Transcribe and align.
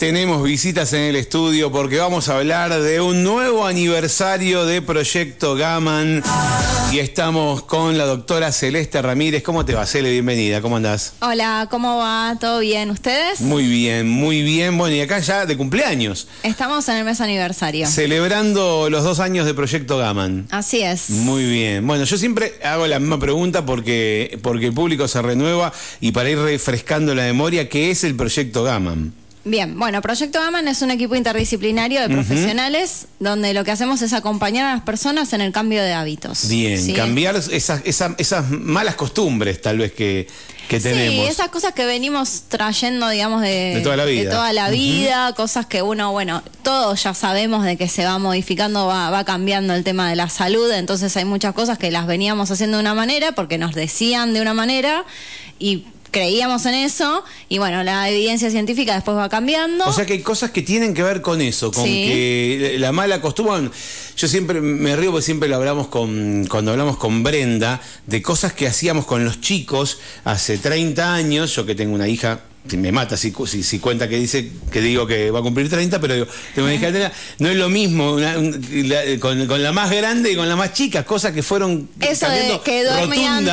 tenemos 0.00 0.42
visitas 0.42 0.94
en 0.94 1.02
el 1.02 1.16
estudio 1.16 1.70
porque 1.70 1.98
vamos 1.98 2.30
a 2.30 2.38
hablar 2.38 2.80
de 2.80 3.02
un 3.02 3.22
nuevo 3.22 3.66
aniversario 3.66 4.64
de 4.64 4.80
Proyecto 4.80 5.56
Gaman 5.56 6.22
y 6.90 7.00
estamos 7.00 7.64
con 7.64 7.98
la 7.98 8.06
doctora 8.06 8.50
Celeste 8.50 9.02
Ramírez. 9.02 9.42
¿Cómo 9.42 9.66
te 9.66 9.74
va, 9.74 9.84
Cele? 9.84 10.10
Bienvenida, 10.10 10.62
¿cómo 10.62 10.78
andás? 10.78 11.12
Hola, 11.20 11.68
¿cómo 11.70 11.98
va? 11.98 12.34
¿Todo 12.40 12.60
bien? 12.60 12.90
¿Ustedes? 12.90 13.42
Muy 13.42 13.66
bien, 13.66 14.08
muy 14.08 14.40
bien. 14.40 14.78
Bueno, 14.78 14.96
y 14.96 15.02
acá 15.02 15.18
ya 15.18 15.44
de 15.44 15.54
cumpleaños. 15.58 16.28
Estamos 16.44 16.88
en 16.88 16.96
el 16.96 17.04
mes 17.04 17.20
aniversario. 17.20 17.86
Celebrando 17.86 18.88
los 18.88 19.04
dos 19.04 19.20
años 19.20 19.44
de 19.44 19.52
Proyecto 19.52 19.98
Gaman. 19.98 20.46
Así 20.50 20.80
es. 20.80 21.10
Muy 21.10 21.44
bien. 21.44 21.86
Bueno, 21.86 22.04
yo 22.04 22.16
siempre 22.16 22.54
hago 22.64 22.86
la 22.86 22.98
misma 23.00 23.18
pregunta 23.18 23.66
porque, 23.66 24.38
porque 24.42 24.68
el 24.68 24.72
público 24.72 25.06
se 25.08 25.20
renueva 25.20 25.74
y 26.00 26.12
para 26.12 26.30
ir 26.30 26.38
refrescando 26.38 27.14
la 27.14 27.24
memoria, 27.24 27.68
¿qué 27.68 27.90
es 27.90 28.02
el 28.02 28.16
Proyecto 28.16 28.62
Gaman? 28.62 29.19
Bien, 29.44 29.78
bueno, 29.78 30.02
Proyecto 30.02 30.38
Gaman 30.38 30.68
es 30.68 30.82
un 30.82 30.90
equipo 30.90 31.14
interdisciplinario 31.14 32.02
de 32.02 32.10
profesionales 32.10 33.06
donde 33.20 33.54
lo 33.54 33.64
que 33.64 33.70
hacemos 33.70 34.02
es 34.02 34.12
acompañar 34.12 34.66
a 34.66 34.74
las 34.74 34.82
personas 34.82 35.32
en 35.32 35.40
el 35.40 35.50
cambio 35.50 35.82
de 35.82 35.94
hábitos. 35.94 36.48
Bien, 36.48 36.82
¿sí? 36.82 36.92
cambiar 36.92 37.36
esas, 37.36 37.80
esas, 37.84 38.12
esas 38.18 38.50
malas 38.50 38.96
costumbres 38.96 39.62
tal 39.62 39.78
vez 39.78 39.92
que, 39.92 40.26
que 40.68 40.78
tenemos. 40.78 41.24
Sí, 41.24 41.30
esas 41.30 41.48
cosas 41.48 41.72
que 41.72 41.86
venimos 41.86 42.42
trayendo, 42.48 43.08
digamos, 43.08 43.40
de, 43.40 43.76
De 43.76 43.80
toda 43.80 43.96
la 43.96 44.04
vida. 44.04 44.24
de 44.24 44.30
toda 44.30 44.52
la 44.52 44.68
vida, 44.68 45.34
cosas 45.34 45.64
que 45.64 45.80
uno, 45.80 46.12
bueno, 46.12 46.42
todos 46.62 47.02
ya 47.02 47.14
sabemos 47.14 47.64
de 47.64 47.78
que 47.78 47.88
se 47.88 48.04
va 48.04 48.18
modificando, 48.18 48.88
va, 48.88 49.08
va 49.08 49.24
cambiando 49.24 49.74
el 49.74 49.84
tema 49.84 50.10
de 50.10 50.16
la 50.16 50.28
salud, 50.28 50.70
entonces 50.70 51.16
hay 51.16 51.24
muchas 51.24 51.54
cosas 51.54 51.78
que 51.78 51.90
las 51.90 52.06
veníamos 52.06 52.50
haciendo 52.50 52.76
de 52.76 52.82
una 52.82 52.94
manera 52.94 53.32
porque 53.32 53.56
nos 53.56 53.74
decían 53.74 54.34
de 54.34 54.42
una 54.42 54.52
manera 54.52 55.06
y 55.58 55.84
creíamos 56.10 56.66
en 56.66 56.74
eso 56.74 57.24
y 57.48 57.58
bueno, 57.58 57.82
la 57.82 58.08
evidencia 58.10 58.50
científica 58.50 58.94
después 58.94 59.16
va 59.16 59.28
cambiando. 59.28 59.84
O 59.86 59.92
sea 59.92 60.06
que 60.06 60.14
hay 60.14 60.22
cosas 60.22 60.50
que 60.50 60.62
tienen 60.62 60.94
que 60.94 61.02
ver 61.02 61.20
con 61.22 61.40
eso, 61.40 61.70
con 61.72 61.84
Sí. 61.84 61.90
que 62.04 62.76
la 62.78 62.92
mala 62.92 63.20
costumbre. 63.20 63.70
Yo 64.16 64.28
siempre 64.28 64.60
me 64.60 64.96
río 64.96 65.10
porque 65.12 65.24
siempre 65.24 65.48
lo 65.48 65.56
hablamos 65.56 65.88
con, 65.88 66.46
cuando 66.46 66.72
hablamos 66.72 66.96
con 66.98 67.22
Brenda, 67.22 67.80
de 68.06 68.22
cosas 68.22 68.52
que 68.52 68.66
hacíamos 68.66 69.06
con 69.06 69.24
los 69.24 69.40
chicos 69.40 69.98
hace 70.24 70.58
30 70.58 71.14
años. 71.14 71.54
Yo 71.54 71.64
que 71.64 71.74
tengo 71.74 71.94
una 71.94 72.08
hija, 72.08 72.40
me 72.76 72.92
mata 72.92 73.16
si, 73.16 73.32
si, 73.46 73.62
si 73.62 73.78
cuenta 73.78 74.06
que 74.08 74.16
dice 74.16 74.50
que 74.70 74.80
digo 74.82 75.06
que 75.06 75.30
va 75.30 75.38
a 75.40 75.42
cumplir 75.42 75.68
30, 75.68 75.98
pero 76.00 76.14
digo, 76.14 76.26
tengo 76.54 76.66
una 76.66 76.74
hija 76.74 76.86
de 76.86 76.92
30, 77.00 77.12
no 77.38 77.48
es 77.48 77.56
lo 77.56 77.68
mismo 77.70 78.12
una- 78.12 78.34
la- 78.36 79.18
con, 79.18 79.46
con 79.46 79.62
la 79.62 79.72
más 79.72 79.90
grande 79.90 80.30
y 80.32 80.36
con 80.36 80.48
la 80.48 80.56
más 80.56 80.72
chica, 80.74 81.02
cosas 81.04 81.32
que 81.32 81.42
fueron 81.42 81.88
Eso 82.00 82.28
de 82.28 82.60
que 82.62 82.84
dormían, 82.84 83.44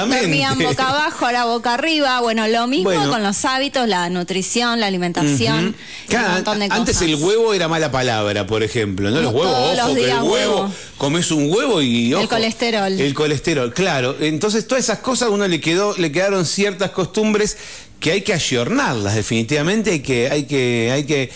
boca 0.60 0.90
abajo, 0.90 1.26
ahora 1.26 1.46
boca 1.46 1.74
arriba. 1.74 2.20
Bueno, 2.20 2.48
lo 2.48 2.68
mismo 2.68 2.84
Bueno. 2.92 3.10
con 3.10 3.24
los 3.24 3.44
hábitos, 3.46 3.88
la 3.88 4.10
nutrición, 4.10 4.80
la 4.82 4.88
alimentación, 4.88 5.76
Claro, 6.08 6.28
un 6.28 6.34
montón 6.36 6.60
de 6.60 6.66
antes 6.66 6.98
cosas. 6.98 7.02
el 7.04 7.16
huevo 7.16 7.54
era 7.54 7.68
mala 7.68 7.92
palabra, 7.92 8.46
por 8.46 8.62
ejemplo, 8.62 9.10
¿no? 9.10 9.22
Los 9.22 9.32
No, 9.34 9.40
huevos, 9.40 9.56
ojo, 9.56 9.76
los 9.88 9.96
que 9.98 10.04
el 10.12 10.18
huevo, 10.18 10.32
huevo. 10.32 10.74
comes 10.98 11.32
un 11.32 11.50
huevo 11.52 11.82
y 11.82 12.14
ojo, 12.14 12.28
colesterol. 12.28 12.92
El 13.00 13.14
colesterol, 13.14 13.74
claro. 13.74 14.18
Entonces 14.20 14.68
todas 14.68 14.84
esas 14.84 15.00
cosas 15.00 15.30
a 15.30 15.32
uno 15.32 15.48
le 15.48 15.62
quedó, 15.62 15.96
le 15.98 16.12
quedaron 16.12 16.46
ciertas 16.46 16.92
costumbres 16.92 17.58
que 18.00 18.12
hay 18.12 18.22
que 18.22 18.34
ayornarlas, 18.34 19.16
definitivamente 19.16 19.92
hay 19.92 20.00
que, 20.00 20.30
hay 20.30 20.44
que, 20.44 20.92
hay 20.92 21.04
que, 21.06 21.30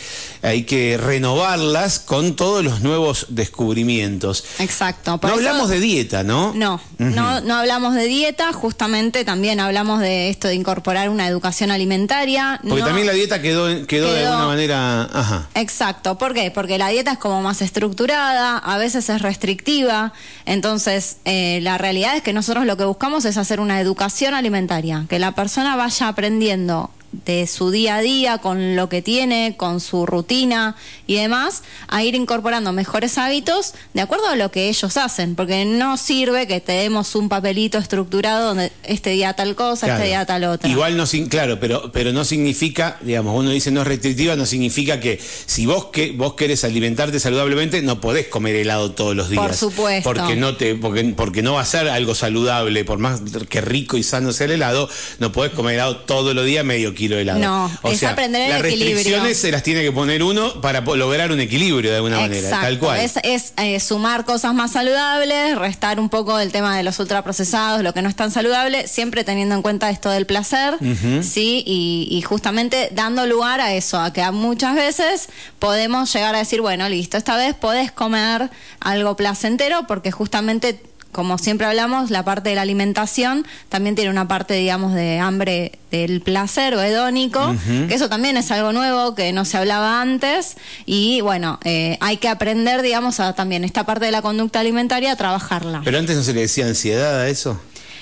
hay 0.43 0.63
que 0.63 0.97
renovarlas 0.97 1.99
con 1.99 2.35
todos 2.35 2.63
los 2.63 2.81
nuevos 2.81 3.27
descubrimientos. 3.29 4.43
Exacto. 4.59 5.19
No 5.21 5.27
eso- 5.27 5.35
hablamos 5.37 5.69
de 5.69 5.79
dieta, 5.79 6.23
¿no? 6.23 6.53
No, 6.55 6.81
no, 6.97 7.41
no 7.41 7.55
hablamos 7.55 7.93
de 7.95 8.05
dieta, 8.05 8.51
justamente 8.53 9.23
también 9.25 9.59
hablamos 9.59 9.99
de 9.99 10.29
esto 10.29 10.47
de 10.47 10.55
incorporar 10.55 11.09
una 11.09 11.27
educación 11.27 11.71
alimentaria. 11.71 12.59
Porque 12.67 12.79
no- 12.81 12.85
también 12.87 13.07
la 13.07 13.13
dieta 13.13 13.41
quedó, 13.41 13.65
quedó, 13.87 14.11
de 14.11 14.19
Quedó- 14.21 14.27
alguna 14.29 14.47
manera, 14.47 15.03
ajá. 15.03 15.47
Exacto, 15.55 16.17
¿por 16.17 16.33
qué? 16.33 16.51
Porque 16.51 16.77
la 16.77 16.89
dieta 16.89 17.11
es 17.13 17.17
como 17.19 17.41
más 17.41 17.61
estructurada, 17.61 18.57
a 18.57 18.77
veces 18.77 19.09
es 19.09 19.21
restrictiva, 19.21 20.13
entonces 20.45 21.17
eh, 21.25 21.59
la 21.61 21.77
realidad 21.77 22.15
es 22.15 22.23
que 22.23 22.33
nosotros 22.33 22.65
lo 22.65 22.77
que 22.77 22.85
buscamos 22.85 23.25
es 23.25 23.37
hacer 23.37 23.59
una 23.59 23.79
educación 23.79 24.33
alimentaria, 24.33 25.05
que 25.09 25.19
la 25.19 25.33
persona 25.33 25.75
vaya 25.75 26.07
aprendiendo 26.07 26.89
de 27.11 27.45
su 27.45 27.71
día 27.71 27.97
a 27.97 28.01
día, 28.01 28.37
con 28.37 28.75
lo 28.75 28.87
que 28.87 29.01
tiene, 29.01 29.55
con 29.57 29.81
su 29.81 30.05
rutina 30.05 30.75
y 31.07 31.15
demás, 31.15 31.63
a 31.89 32.03
ir 32.03 32.15
incorporando 32.15 32.71
mejores 32.71 33.17
hábitos 33.17 33.73
de 33.93 34.01
acuerdo 34.01 34.27
a 34.27 34.35
lo 34.35 34.49
que 34.49 34.69
ellos 34.69 34.95
hacen, 34.95 35.35
porque 35.35 35.65
no 35.65 35.97
sirve 35.97 36.47
que 36.47 36.61
te 36.61 36.71
demos 36.71 37.15
un 37.15 37.27
papelito 37.27 37.77
estructurado 37.77 38.47
donde 38.47 38.71
este 38.83 39.09
día 39.11 39.33
tal 39.33 39.55
cosa, 39.55 39.87
Claro. 39.87 39.99
este 39.99 40.07
día 40.09 40.25
tal 40.25 40.43
otra. 40.45 40.69
Igual 40.69 40.95
no, 40.95 41.05
claro, 41.29 41.59
pero, 41.59 41.91
pero 41.91 42.13
no 42.13 42.23
significa, 42.23 42.97
digamos, 43.01 43.37
uno 43.37 43.49
dice 43.49 43.71
no 43.71 43.81
es 43.81 43.87
restrictiva, 43.87 44.35
no 44.37 44.45
significa 44.45 44.99
que 44.99 45.19
si 45.45 45.65
vos 45.65 45.87
que 45.87 46.11
vos 46.11 46.35
querés 46.35 46.63
alimentarte 46.63 47.19
saludablemente, 47.19 47.81
no 47.81 47.99
podés 47.99 48.27
comer 48.27 48.55
helado 48.55 48.91
todos 48.93 49.15
los 49.15 49.29
días. 49.29 49.41
Por 49.43 49.53
supuesto. 49.53 50.09
Porque 50.13 50.35
no 50.37 50.55
te, 50.55 50.75
porque, 50.75 51.03
porque 51.15 51.41
no 51.41 51.53
va 51.53 51.61
a 51.61 51.65
ser 51.65 51.89
algo 51.89 52.15
saludable, 52.15 52.85
por 52.85 52.99
más 52.99 53.21
que 53.49 53.59
rico 53.59 53.97
y 53.97 54.03
sano 54.03 54.31
sea 54.31 54.45
el 54.45 54.53
helado, 54.53 54.89
no 55.19 55.33
podés 55.33 55.51
comer 55.51 55.75
helado 55.75 55.97
todos 55.97 56.33
los 56.33 56.45
días 56.45 56.63
medio 56.63 56.93
kilo 56.93 57.00
de 57.09 57.21
helado. 57.21 57.39
No, 57.39 57.71
o 57.81 57.89
es 57.89 57.99
sea, 57.99 58.11
aprender 58.11 58.43
el 58.43 58.49
las 58.49 58.59
equilibrio. 58.59 58.95
restricciones 58.95 59.37
se 59.37 59.51
las 59.51 59.63
tiene 59.63 59.81
que 59.81 59.91
poner 59.91 60.23
uno 60.23 60.61
para 60.61 60.81
lograr 60.81 61.31
un 61.31 61.39
equilibrio 61.39 61.91
de 61.91 61.97
alguna 61.97 62.19
manera, 62.19 62.49
tal 62.49 62.79
cual. 62.79 62.99
Es, 62.99 63.13
es, 63.23 63.53
eh, 63.57 63.79
sumar 63.79 64.25
cosas 64.25 64.53
más 64.53 64.71
saludables, 64.71 65.57
restar 65.57 65.99
un 65.99 66.09
poco 66.09 66.39
el 66.39 66.51
tema 66.51 66.77
de 66.77 66.83
los 66.83 66.99
ultraprocesados, 66.99 67.81
lo 67.83 67.93
que 67.93 68.01
no 68.01 68.09
es 68.09 68.15
tan 68.15 68.31
saludable, 68.31 68.87
siempre 68.87 69.23
teniendo 69.23 69.55
en 69.55 69.61
cuenta 69.61 69.89
esto 69.89 70.09
del 70.09 70.25
placer, 70.25 70.77
¿sí? 71.21 71.63
Y, 71.65 72.07
y 72.11 72.21
justamente 72.21 72.89
dando 72.91 73.25
lugar 73.25 73.61
a 73.61 73.73
eso, 73.73 73.99
a 73.99 74.13
que 74.13 74.29
muchas 74.31 74.75
veces 74.75 75.29
podemos 75.59 76.11
llegar 76.13 76.35
a 76.35 76.39
decir, 76.39 76.61
bueno, 76.61 76.87
listo, 76.89 77.17
esta 77.17 77.35
vez 77.37 77.55
podés 77.55 77.91
comer 77.91 78.49
algo 78.79 79.15
placentero 79.15 79.85
porque 79.87 80.11
justamente 80.11 80.79
como 81.11 81.37
siempre 81.37 81.67
hablamos, 81.67 82.09
la 82.09 82.23
parte 82.23 82.49
de 82.49 82.55
la 82.55 82.61
alimentación 82.61 83.45
también 83.69 83.95
tiene 83.95 84.11
una 84.11 84.27
parte, 84.27 84.53
digamos, 84.53 84.93
de 84.93 85.19
hambre 85.19 85.79
del 85.91 86.21
placer 86.21 86.73
o 86.75 86.81
hedónico, 86.81 87.53
que 87.87 87.93
eso 87.93 88.07
también 88.07 88.37
es 88.37 88.49
algo 88.51 88.71
nuevo 88.71 89.13
que 89.13 89.33
no 89.33 89.43
se 89.43 89.57
hablaba 89.57 90.01
antes 90.01 90.55
y 90.85 91.21
bueno, 91.21 91.59
eh, 91.63 91.97
hay 91.99 92.17
que 92.17 92.29
aprender, 92.29 92.81
digamos, 92.81 93.19
a 93.19 93.33
también 93.33 93.63
esta 93.63 93.85
parte 93.85 94.05
de 94.05 94.11
la 94.11 94.21
conducta 94.21 94.61
alimentaria 94.61 95.11
a 95.11 95.15
trabajarla. 95.15 95.81
Pero 95.83 95.99
antes 95.99 96.15
no 96.15 96.23
se 96.23 96.33
le 96.33 96.41
decía 96.41 96.65
ansiedad 96.65 97.19
a 97.19 97.27
eso. 97.27 97.59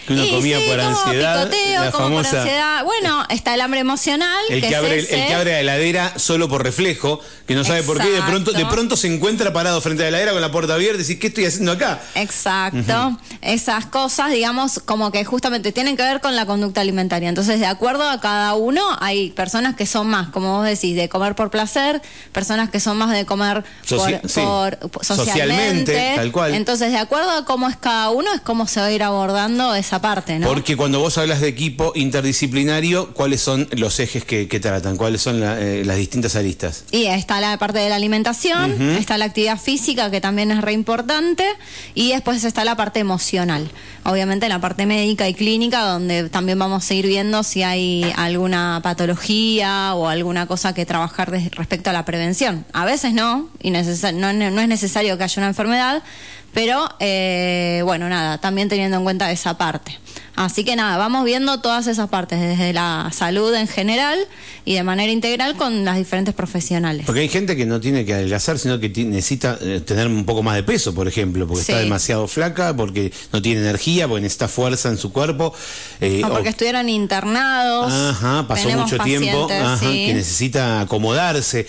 Que 0.10 0.14
uno 0.16 0.26
Y 0.26 0.32
comía 0.32 0.58
sí, 0.58 0.66
por 0.68 0.78
como 0.80 0.90
ansiedad. 1.00 1.44
picoteo, 1.50 1.84
la 1.86 1.92
como 1.92 2.16
por 2.18 2.26
ansiedad. 2.26 2.84
Bueno, 2.84 3.26
está 3.30 3.54
el 3.54 3.62
hambre 3.62 3.80
emocional, 3.80 4.38
El 4.50 4.60
que, 4.62 4.76
abre, 4.76 5.00
el 5.00 5.06
que 5.08 5.34
abre 5.36 5.52
la 5.52 5.60
heladera 5.60 6.14
solo 6.18 6.50
por 6.50 6.64
reflejo, 6.64 7.20
que 7.48 7.54
no 7.54 7.64
sabe 7.64 7.84
por 7.84 8.02
qué, 8.02 8.10
de 8.10 8.22
pronto, 8.24 8.52
de 8.52 8.66
pronto 8.66 8.98
se 8.98 9.08
encuentra 9.14 9.54
parado 9.54 9.80
frente 9.82 10.02
a 10.02 10.06
la 10.06 10.10
heladera 10.10 10.32
con 10.32 10.42
la 10.42 10.52
puerta 10.52 10.74
abierta 10.74 10.96
y 10.96 11.00
dice, 11.00 11.20
¿qué 11.20 11.28
estoy 11.28 11.46
haciendo 11.46 11.74
acá? 11.74 12.02
Exacto. 12.16 13.18
Esas 13.42 13.86
cosas, 13.86 14.32
digamos, 14.32 14.80
como 14.84 15.12
que 15.12 15.24
justamente 15.26 15.72
tienen 15.72 15.96
que 15.96 16.04
ver 16.04 16.22
con 16.22 16.36
la 16.36 16.46
conducta 16.46 16.82
alimentaria. 16.82 17.30
Entonces, 17.30 17.60
de 17.60 17.68
acuerdo 17.68 18.10
a 18.10 18.20
cada 18.20 18.56
uno, 18.56 18.82
hay 19.00 19.30
personas 19.32 19.76
que 19.76 19.86
son 19.86 20.08
más, 20.08 20.30
como 20.30 20.58
vos 20.58 20.66
decís, 20.66 20.96
de 20.96 21.08
comer 21.10 21.36
por 21.36 21.50
placer, 21.52 22.02
personas 22.32 22.70
que 22.70 22.80
son 22.80 22.98
más 22.98 23.12
de 23.12 23.26
comer 23.26 23.64
Socia- 23.86 24.22
por, 24.22 24.30
sí. 24.32 24.40
por- 24.42 24.78
por- 24.90 25.06
Socialmente, 25.06 25.92
socialmente. 25.94 26.14
tal 26.16 26.32
cual. 26.32 26.54
Entonces, 26.56 26.92
de 26.92 26.98
acuerdo 26.98 27.30
a 27.32 27.46
cómo 27.46 27.70
es 27.70 27.78
cada 27.78 28.10
uno, 28.10 28.34
es 28.34 28.42
cómo 28.42 28.68
se 28.68 28.80
va 28.80 28.88
a 28.88 28.92
ir 28.92 29.04
abordando 29.04 29.76
esa 29.76 29.99
parte, 30.02 30.40
¿no? 30.40 30.48
Porque 30.48 30.76
cuando 30.78 31.00
vos 31.00 31.18
hablas 31.18 31.42
de 31.42 31.48
equipo 31.48 31.92
interdisciplinario, 31.96 33.14
¿cuáles 33.14 33.42
son 33.42 33.68
los 33.72 34.00
ejes 34.00 34.24
que, 34.26 34.48
que 34.48 34.60
tratan? 34.60 34.98
¿Cuáles 34.98 35.22
son 35.22 35.40
la- 35.40 35.60
eh, 35.60 35.84
las 35.86 35.98
distintas 35.98 36.36
aristas? 36.36 36.86
Y 36.92 37.06
está 37.06 37.40
la 37.42 37.58
parte 37.58 37.80
de 37.80 37.90
la 37.90 37.96
alimentación, 37.96 38.82
está 38.98 39.18
la 39.18 39.26
actividad 39.26 39.60
física, 39.60 40.10
que 40.12 40.22
también 40.22 40.52
es 40.52 40.62
re 40.62 40.74
importante, 40.74 41.46
y 41.96 42.12
después 42.12 42.44
está 42.44 42.64
la 42.64 42.76
parte 42.76 43.00
emocional. 43.00 43.70
Obviamente 44.06 44.48
la 44.50 44.60
parte 44.62 44.86
médica 44.86 45.28
y 45.28 45.34
clínica, 45.34 45.82
donde 45.84 46.30
también 46.30 46.58
vamos 46.58 46.90
a 46.90 46.94
ir 46.94 47.06
viendo 47.06 47.44
si 47.44 47.64
hay 47.64 48.12
alguna 48.16 48.80
patología 48.82 49.94
o 49.96 50.08
alguna 50.08 50.48
cosa 50.48 50.74
que 50.74 50.86
trabajar 50.86 51.32
de- 51.32 51.50
respecto 51.50 51.90
a 51.90 51.94
la 51.94 52.06
prevención. 52.06 52.66
A 52.74 52.86
veces 52.86 53.14
no, 53.14 53.50
y 53.62 53.72
no 53.72 53.80
es 53.80 54.68
necesario 54.68 55.18
que 55.18 55.24
haya 55.24 55.40
una 55.42 55.48
enfermedad, 55.48 56.02
pero 56.54 56.90
eh, 57.00 57.82
bueno, 57.86 58.10
nada, 58.10 58.38
también 58.40 58.70
teniendo 58.70 58.98
en 58.98 59.04
cuenta 59.04 59.32
esa 59.32 59.58
parte. 59.58 59.98
Así 60.36 60.64
que 60.64 60.78
nada, 60.78 60.98
vamos 60.98 61.26
viendo 61.26 61.60
todas 61.60 61.88
esas 61.88 62.08
partes, 62.08 62.40
desde 62.40 62.72
la 62.72 63.10
salud 63.14 63.54
en 63.54 63.68
general 63.68 64.18
y 64.64 64.74
de 64.76 64.84
manera 64.84 65.12
integral 65.12 65.56
con 65.58 65.84
las 65.84 65.98
diferentes 65.98 66.34
profesionales. 66.34 67.06
Porque 67.06 67.20
hay 67.22 67.28
gente 67.28 67.58
que 67.58 67.66
no 67.66 67.82
tiene 67.82 68.06
que 68.06 68.14
adelgazar, 68.14 68.58
sino 68.58 68.80
que 68.80 68.88
necesita 68.88 69.58
eh, 69.60 69.82
tener 69.86 70.08
un 70.08 70.24
poco 70.24 70.42
más 70.42 70.56
de 70.56 70.64
peso, 70.64 70.94
por 70.96 71.10
ejemplo, 71.10 71.46
porque 71.46 71.66
Sí. 71.66 71.72
está 71.74 71.84
demasiado 71.84 72.26
flaca, 72.30 72.74
porque 72.74 73.12
no 73.34 73.42
tiene 73.42 73.60
energía, 73.60 74.08
porque 74.08 74.22
necesita 74.22 74.48
fuerza 74.48 74.88
en 74.88 74.98
su 74.98 75.12
cuerpo. 75.12 75.54
eh, 76.00 76.22
O 76.24 76.28
o- 76.28 76.30
porque 76.30 76.50
estuvieron 76.50 76.88
internados. 76.88 77.92
Ajá, 77.92 78.48
pasó 78.48 78.70
mucho 78.70 78.98
tiempo, 79.00 79.48
pacientes, 79.48 79.62
ajá, 79.62 79.80
sí. 79.92 80.06
que 80.06 80.14
necesita 80.14 80.82
acomodarse. 80.82 81.68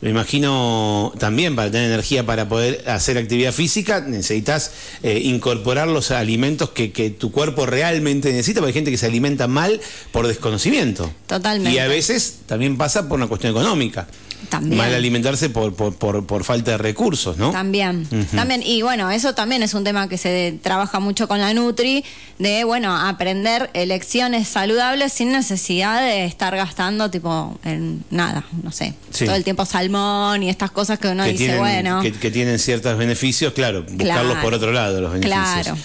Me 0.00 0.10
imagino 0.10 1.12
también 1.18 1.54
para 1.56 1.70
tener 1.70 1.88
energía 1.88 2.24
para 2.24 2.48
poder 2.48 2.88
hacer 2.88 3.18
actividad 3.18 3.52
física, 3.52 4.00
necesitas 4.00 4.72
eh, 5.02 5.20
incorporar 5.24 5.88
los 5.88 6.10
alimentos 6.10 6.70
que, 6.70 6.90
que, 6.92 7.10
tu 7.10 7.30
cuerpo 7.30 7.66
realmente 7.66 8.30
necesita, 8.30 8.60
porque 8.60 8.70
hay 8.70 8.74
gente 8.74 8.90
que 8.90 8.98
se 8.98 9.06
alimenta 9.06 9.46
mal 9.46 9.80
por 10.12 10.26
desconocimiento. 10.26 11.12
Totalmente. 11.26 11.76
Y 11.76 11.78
a 11.78 11.88
veces 11.88 12.40
también 12.46 12.78
pasa 12.78 13.08
por 13.08 13.18
una 13.18 13.26
cuestión 13.26 13.52
económica. 13.52 14.06
También. 14.48 14.78
Mal 14.78 14.94
alimentarse 14.94 15.50
por, 15.50 15.74
por, 15.74 15.94
por, 15.94 16.26
por, 16.26 16.44
falta 16.44 16.72
de 16.72 16.78
recursos, 16.78 17.36
¿no? 17.36 17.50
También, 17.50 18.08
también. 18.34 18.62
Y 18.64 18.82
bueno, 18.82 19.10
eso 19.10 19.34
también 19.34 19.62
es 19.62 19.74
un 19.74 19.84
tema 19.84 20.08
que 20.08 20.16
se 20.16 20.58
trabaja 20.62 20.98
mucho 20.98 21.28
con 21.28 21.40
la 21.40 21.52
Nutri, 21.52 22.04
de, 22.38 22.64
bueno, 22.64 22.96
aprender 22.96 23.70
elecciones 23.74 24.48
saludables 24.48 25.12
sin 25.12 25.30
necesidad 25.30 26.00
de 26.00 26.24
estar 26.24 26.56
gastando, 26.56 27.10
tipo, 27.10 27.60
en 27.64 28.02
nada, 28.10 28.44
no 28.62 28.72
sé, 28.72 28.94
Sí. 29.10 29.26
todo 29.26 29.36
el 29.36 29.44
tiempo 29.44 29.66
salmón 29.92 30.42
y 30.42 30.50
estas 30.50 30.70
cosas 30.70 30.98
que 30.98 31.08
uno 31.08 31.24
que 31.24 31.30
dice, 31.32 31.44
tienen, 31.44 31.58
bueno. 31.60 32.02
que, 32.02 32.12
que 32.12 32.30
tienen 32.30 32.58
ciertos 32.58 32.96
beneficios, 32.96 33.52
claro, 33.52 33.82
buscarlos 33.82 34.32
Claro. 34.32 34.40
por 34.42 34.54
otro 34.54 34.72
lado, 34.72 35.00
los 35.00 35.12
beneficios. 35.12 35.44
Claro. 35.44 35.76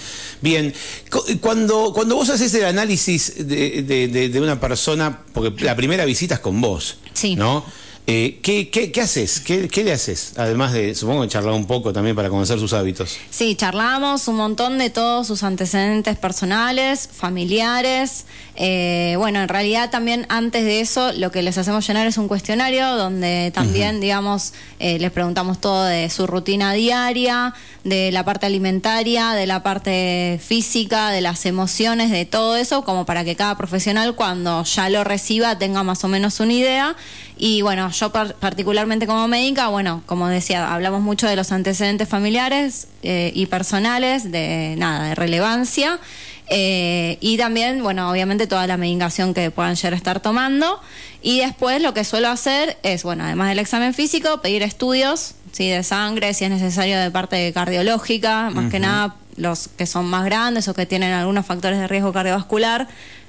Bien, 0.42 0.74
cu- 1.10 1.24
cuando, 1.42 1.92
cuando 1.94 2.16
vos 2.16 2.30
haces 2.30 2.54
el 2.54 2.66
análisis 2.66 3.48
de, 3.48 3.81
de- 3.84 4.07
de- 4.07 4.30
de 4.30 4.42
una 4.42 4.60
persona, 4.60 5.19
porque 5.34 5.63
la 5.63 5.75
primera 5.75 6.06
visita 6.06 6.36
es 6.36 6.40
con 6.42 6.62
vos, 6.62 6.98
Sí. 7.13 7.36
¿no? 7.36 7.66
Eh, 8.07 8.40
¿qué, 8.44 8.69
qué, 8.69 8.92
qué 8.92 9.02
haces? 9.02 9.40
¿Qué, 9.40 9.68
¿Qué 9.68 9.84
le 9.84 9.92
haces? 9.92 10.34
Además 10.38 10.74
de, 10.74 10.94
supongo 10.94 11.24
que 11.24 11.28
charlar 11.28 11.54
un 11.56 11.66
poco 11.66 11.92
también 11.92 12.16
para 12.16 12.30
conocer 12.30 12.60
sus 12.60 12.74
hábitos. 12.74 13.18
Sí, 13.31 13.56
charlamos 13.56 14.28
un 14.28 14.36
montón 14.36 14.78
de 14.78 14.92
todos 14.92 15.25
sus 15.25 15.42
antecedentes 15.42 16.16
personales, 16.16 17.10
familiares. 17.12 18.25
Eh, 18.57 19.16
bueno, 19.18 19.42
en 19.42 19.50
realidad 19.50 19.90
también 19.90 20.28
antes 20.30 20.63
de 20.63 20.81
eso 20.81 21.13
lo 21.13 21.31
que 21.31 21.42
les 21.42 21.57
hacemos 21.57 21.86
llenar 21.88 22.06
es 22.06 22.18
un 22.18 22.28
cuestionario 22.28 22.96
donde 22.96 23.52
también, 23.54 24.00
digamos, 24.00 24.54
eh, 24.80 25.00
les 25.00 25.12
preguntamos 25.12 25.60
todo 25.60 25.86
de 25.86 26.10
su 26.12 26.28
rutina 26.28 26.74
diaria, 26.74 27.56
de 27.84 28.12
la 28.12 28.24
parte 28.24 28.46
alimentaria, 28.46 29.31
de 29.31 29.48
la 29.48 29.63
parte 29.63 30.40
física, 30.46 31.10
de 31.10 31.22
las 31.22 31.46
emociones, 31.46 32.12
de 32.12 32.25
todo 32.25 32.56
eso, 32.56 32.84
como 32.84 33.06
para 33.06 33.24
que 33.25 33.36
cada 33.36 33.58
profesional 33.58 34.16
cuando 34.16 34.63
ya 34.63 34.90
lo 34.90 35.04
reciba 35.04 35.58
tenga 35.58 35.84
más 35.84 36.04
o 36.04 36.08
menos 36.08 36.40
una 36.40 36.54
idea. 36.54 36.96
Y 37.38 37.62
bueno, 37.62 37.90
yo 38.00 38.12
par- 38.12 38.36
particularmente 38.36 39.07
como 39.07 39.27
médica, 39.27 39.68
bueno, 39.69 40.03
como 40.06 40.27
decía, 40.27 40.74
hablamos 40.74 41.01
mucho 41.01 41.27
de 41.27 41.36
los 41.36 41.51
antecedentes 41.51 42.07
familiares 42.07 42.88
eh, 43.03 43.31
y 43.33 43.45
personales, 43.47 44.31
de 44.31 44.75
nada, 44.77 45.09
de 45.09 45.15
relevancia. 45.15 46.00
eh, 46.47 47.18
y 47.21 47.38
también, 47.38 47.81
bueno, 47.81 48.09
obviamente 48.12 48.45
toda 48.47 48.68
la 48.68 48.77
medicación 48.77 49.33
que 49.33 49.50
puedan 49.50 49.75
llegar 49.75 49.94
a 49.94 49.97
estar 49.97 50.19
tomando. 50.19 50.80
Y 51.24 51.39
después 51.39 51.81
lo 51.81 51.94
que 51.95 52.03
suelo 52.03 52.30
hacer 52.30 52.77
es, 52.83 53.01
bueno, 53.03 53.24
además 53.24 53.50
del 53.50 53.57
examen 53.59 53.94
físico, 53.95 54.41
pedir 54.41 54.62
estudios, 54.62 55.33
¿sí? 55.51 55.69
De 55.69 55.81
sangre, 55.81 56.33
si 56.36 56.45
es 56.45 56.51
necesario 56.51 57.00
de 57.00 57.09
parte 57.09 57.51
cardiológica, 57.51 58.51
más 58.51 58.69
que 58.69 58.80
nada 58.80 59.15
los 59.38 59.68
que 59.68 59.86
son 59.86 60.06
más 60.06 60.24
grandes 60.24 60.68
o 60.68 60.74
que 60.74 60.86
tienen 60.86 61.12
algunos 61.13 61.45
factores 61.45 61.77
de 61.80 61.88
riesgo 61.88 62.13
cardiovascular 62.13 62.88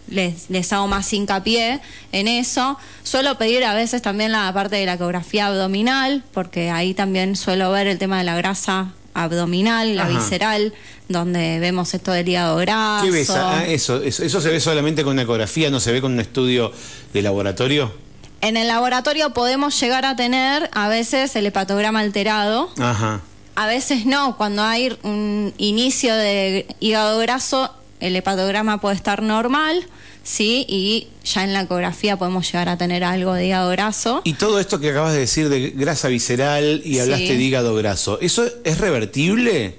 les, 0.08 0.50
les 0.50 0.72
hago 0.72 0.86
más 0.86 1.12
hincapié 1.12 1.80
en 2.12 2.28
eso. 2.28 2.78
Suelo 3.02 3.38
pedir 3.38 3.64
a 3.64 3.74
veces 3.74 4.02
también 4.02 4.32
la 4.32 4.52
parte 4.52 4.76
de 4.76 4.86
la 4.86 4.94
ecografía 4.94 5.46
abdominal, 5.46 6.22
porque 6.32 6.70
ahí 6.70 6.94
también 6.94 7.36
suelo 7.36 7.70
ver 7.72 7.86
el 7.86 7.98
tema 7.98 8.18
de 8.18 8.24
la 8.24 8.36
grasa 8.36 8.92
abdominal, 9.14 9.96
la 9.96 10.04
Ajá. 10.04 10.12
visceral, 10.12 10.74
donde 11.08 11.58
vemos 11.58 11.94
esto 11.94 12.12
del 12.12 12.28
hígado 12.28 12.56
graso. 12.56 13.04
¿Qué 13.04 13.10
ves? 13.10 13.30
Ah, 13.30 13.64
eso, 13.66 14.02
eso, 14.02 14.22
¿Eso 14.22 14.40
se 14.40 14.50
ve 14.50 14.60
solamente 14.60 15.04
con 15.04 15.14
una 15.14 15.22
ecografía? 15.22 15.70
¿No 15.70 15.80
se 15.80 15.92
ve 15.92 16.00
con 16.00 16.12
un 16.12 16.20
estudio 16.20 16.72
de 17.12 17.22
laboratorio? 17.22 17.92
En 18.42 18.56
el 18.56 18.68
laboratorio 18.68 19.32
podemos 19.32 19.80
llegar 19.80 20.04
a 20.04 20.14
tener 20.16 20.68
a 20.72 20.88
veces 20.88 21.34
el 21.36 21.46
hepatograma 21.46 22.00
alterado. 22.00 22.70
Ajá. 22.78 23.22
A 23.54 23.66
veces 23.66 24.04
no, 24.04 24.36
cuando 24.36 24.62
hay 24.62 24.96
un 25.02 25.54
inicio 25.56 26.14
de 26.14 26.66
hígado 26.78 27.18
graso, 27.18 27.72
el 28.00 28.16
hepatograma 28.16 28.80
puede 28.80 28.96
estar 28.96 29.22
normal, 29.22 29.84
¿sí? 30.22 30.64
Y 30.68 31.08
ya 31.24 31.44
en 31.44 31.52
la 31.52 31.62
ecografía 31.62 32.16
podemos 32.16 32.46
llegar 32.46 32.68
a 32.68 32.76
tener 32.76 33.04
algo 33.04 33.34
de 33.34 33.46
hígado 33.46 33.70
graso. 33.70 34.20
Y 34.24 34.34
todo 34.34 34.60
esto 34.60 34.80
que 34.80 34.90
acabas 34.90 35.12
de 35.12 35.20
decir 35.20 35.48
de 35.48 35.70
grasa 35.70 36.08
visceral 36.08 36.82
y 36.84 36.94
Sí. 36.94 37.00
hablaste 37.00 37.36
de 37.36 37.42
hígado 37.42 37.74
graso, 37.74 38.18
¿eso 38.20 38.44
es 38.64 38.78
revertible? 38.78 39.76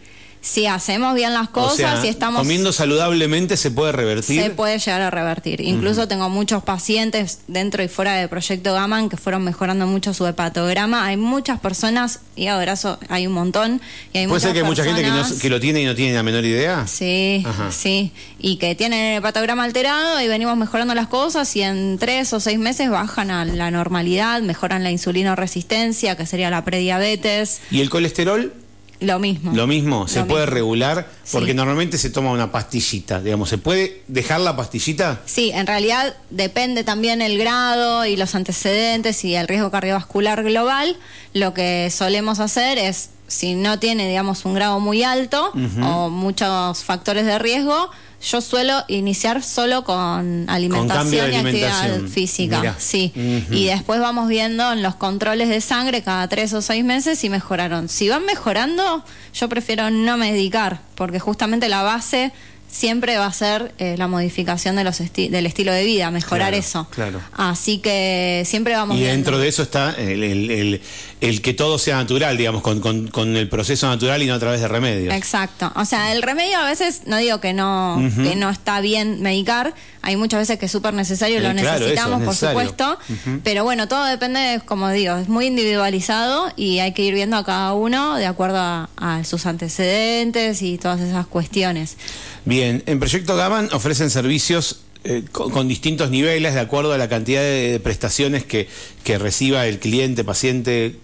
Si 0.48 0.66
hacemos 0.66 1.14
bien 1.14 1.34
las 1.34 1.50
cosas, 1.50 1.74
o 1.74 1.76
sea, 1.76 2.02
si 2.02 2.08
estamos... 2.08 2.40
comiendo 2.40 2.72
saludablemente 2.72 3.58
se 3.58 3.70
puede 3.70 3.92
revertir. 3.92 4.42
Se 4.42 4.50
puede 4.50 4.80
llegar 4.80 5.02
a 5.02 5.10
revertir. 5.10 5.60
Incluso 5.60 6.08
tengo 6.08 6.30
muchos 6.30 6.64
pacientes 6.64 7.40
dentro 7.48 7.84
y 7.84 7.90
fuera 7.90 8.14
del 8.16 8.30
proyecto 8.30 8.74
Gaman 8.74 9.10
que 9.10 9.18
fueron 9.18 9.44
mejorando 9.44 9.86
mucho 9.88 10.14
su 10.14 10.26
hepatograma. 10.26 11.06
Hay 11.06 11.18
muchas 11.18 11.60
personas, 11.60 12.22
hígado 12.38 12.62
graso 12.62 12.98
hay 13.10 13.28
un 13.28 13.34
montón. 13.34 13.82
Y 14.14 14.20
hay 14.20 14.28
¿Puede 14.28 14.40
ser 14.40 14.54
que 14.54 14.60
hay 14.60 14.66
mucha 14.66 14.86
gente 14.86 15.02
que, 15.02 15.10
no- 15.10 15.18
personas- 15.18 15.42
que 15.42 15.50
lo 15.50 15.60
tiene 15.60 15.82
y 15.82 15.86
no 15.86 15.96
tiene 15.96 16.16
la 16.16 16.24
menor 16.24 16.46
idea? 16.46 16.88
Sí, 16.88 17.44
Ajá. 17.46 17.70
sí. 17.72 18.14
Y 18.40 18.56
que 18.56 18.74
tienen 18.74 19.00
el 19.14 19.18
hepatograma 19.18 19.66
alterado 19.66 20.22
y 20.22 20.28
venimos 20.30 20.56
mejorando 20.56 20.96
las 20.96 21.08
cosas 21.08 21.54
y 21.58 21.62
en 21.62 21.98
tres 22.00 22.32
o 22.32 22.40
seis 22.40 22.58
meses 22.58 22.90
bajan 22.90 23.32
a 23.32 23.44
la 23.44 23.70
normalidad, 23.70 24.42
mejoran 24.42 24.82
la 24.84 24.92
insulinoresistencia, 24.92 26.16
que 26.16 26.26
sería 26.26 26.50
la 26.50 26.64
prediabetes, 26.64 27.60
¿Y 27.70 27.82
el 27.82 27.90
colesterol? 27.90 28.54
Lo 29.00 29.20
mismo. 29.20 29.52
Lo 29.54 29.68
mismo, 29.68 30.08
se 30.08 30.20
Lo 30.20 30.28
puede 30.28 30.46
mismo. 30.46 30.56
regular 30.56 31.08
porque 31.32 31.52
Sí. 31.52 31.56
normalmente 31.56 31.98
se 31.98 32.10
toma 32.10 32.32
una 32.32 32.52
pastillita, 32.52 33.22
digamos, 33.22 33.50
¿se 33.50 33.58
puede 33.58 34.02
dejar 34.08 34.40
la 34.42 34.56
pastillita? 34.56 35.22
Sí, 35.26 35.52
en 35.54 35.68
realidad 35.68 36.16
depende 36.30 36.84
también 36.84 37.22
el 37.22 37.38
grado 37.38 38.06
y 38.06 38.16
los 38.18 38.34
antecedentes 38.36 39.24
y 39.24 39.36
el 39.36 39.48
riesgo 39.48 39.70
cardiovascular 39.72 40.44
global. 40.44 40.98
Lo 41.34 41.54
que 41.54 41.92
solemos 41.92 42.40
hacer 42.40 42.78
es, 42.78 43.10
si 43.28 43.56
no 43.56 43.80
tiene, 43.80 44.08
digamos, 44.08 44.46
un 44.46 44.54
grado 44.54 44.80
muy 44.80 45.04
alto 45.04 45.52
o 45.84 46.10
muchos 46.10 46.84
factores 46.84 47.26
de 47.26 47.38
riesgo, 47.40 47.90
yo 48.22 48.42
suelo 48.42 48.84
iniciar 48.88 49.44
solo 49.44 49.84
con 49.84 50.50
alimentación 50.50 51.32
y 51.32 51.36
actividad 51.36 52.02
física. 52.08 52.76
Sí. 52.80 53.12
Y 53.52 53.66
después 53.66 54.00
vamos 54.00 54.28
viendo 54.28 54.72
en 54.74 54.82
los 54.82 54.96
controles 54.96 55.50
de 55.50 55.62
sangre 55.62 56.02
cada 56.02 56.28
tres 56.28 56.54
o 56.54 56.62
seis 56.62 56.84
meses 56.84 57.20
si 57.20 57.30
mejoraron. 57.30 57.90
Si 57.90 58.10
van 58.10 58.26
mejorando, 58.26 59.04
yo 59.34 59.50
prefiero 59.50 59.90
no 59.92 60.18
medicar, 60.18 60.80
porque 60.96 61.20
justamente 61.20 61.70
la 61.70 61.84
base 61.84 62.32
siempre 62.70 63.18
va 63.18 63.26
a 63.26 63.34
ser 63.34 63.74
eh, 63.80 63.96
la 63.98 64.08
modificación 64.08 64.76
de 64.76 64.84
los 64.84 65.00
esti- 65.02 65.30
del 65.30 65.46
estilo 65.46 65.72
de 65.72 65.84
vida, 65.86 66.12
mejorar 66.12 66.50
Claro, 66.50 66.58
eso. 66.58 66.88
claro. 66.92 67.22
Así 67.34 67.80
que 67.80 68.44
siempre 68.46 68.76
vamos 68.76 68.96
Y 68.96 69.00
viendo. 69.00 69.16
dentro 69.16 69.40
de 69.40 69.48
eso 69.48 69.64
está 69.64 69.96
el, 69.98 70.24
el- 70.24 70.52
el- 70.52 70.82
el 71.22 71.42
que 71.42 71.54
todo 71.54 71.80
sea 71.80 71.96
natural, 71.98 72.38
digamos, 72.38 72.62
con, 72.62 72.80
con- 72.80 73.08
con 73.08 73.36
el 73.36 73.50
proceso 73.50 73.88
natural 73.88 74.22
y 74.22 74.28
no 74.28 74.36
a 74.36 74.40
través 74.40 74.62
de 74.62 74.68
remedios. 74.68 75.14
Exacto. 75.16 75.72
O 75.76 75.86
sea, 75.86 76.12
el 76.14 76.22
remedio 76.22 76.58
a 76.60 76.66
veces, 76.66 77.04
no 77.08 77.18
digo 77.18 77.40
que 77.40 77.54
no, 77.54 78.00
que 78.24 78.36
no 78.36 78.50
está 78.50 78.82
bien 78.82 79.22
medicar, 79.22 79.74
hay 80.08 80.16
muchas 80.16 80.40
veces 80.40 80.58
que 80.58 80.68
es 80.68 80.72
súper 80.72 80.94
necesario, 80.94 81.40
Eh, 81.40 81.42
lo 81.42 81.52
claro, 81.52 81.68
eso, 81.68 81.80
necesitamos, 81.80 82.22
es 82.22 82.26
por 82.26 82.36
supuesto. 82.36 82.98
Pero 83.44 83.66
bueno, 83.66 83.90
todo 83.90 84.06
depende, 84.06 84.62
como 84.66 84.90
digo, 84.90 85.18
es 85.18 85.28
muy 85.28 85.48
individualizado 85.48 86.50
y 86.56 86.80
hay 86.80 86.94
que 86.94 87.02
ir 87.02 87.14
viendo 87.14 87.36
a 87.36 87.44
cada 87.44 87.74
uno 87.74 88.16
de 88.16 88.26
acuerdo 88.26 88.58
a, 88.58 88.90
a 88.96 89.26
sus 89.26 89.46
antecedentes 89.46 90.62
y 90.62 90.78
todas 90.78 91.02
esas 91.02 91.28
cuestiones. 91.28 91.98
Bien, 92.46 92.84
en 92.86 93.02
Proyecto 93.02 93.36
Gaman 93.36 93.68
ofrecen 93.74 94.10
servicios 94.10 94.78
eh, 95.04 95.26
con, 95.30 95.52
con 95.52 95.68
distintos 95.68 96.10
niveles 96.10 96.54
de 96.54 96.62
acuerdo 96.62 96.94
a 96.94 96.98
la 96.98 97.10
cantidad 97.10 97.42
de 97.42 97.82
prestaciones 97.84 98.46
que, 98.46 98.70
que 99.04 99.18
reciba 99.18 99.68
el 99.68 99.78
cliente, 99.80 100.24
paciente, 100.24 100.96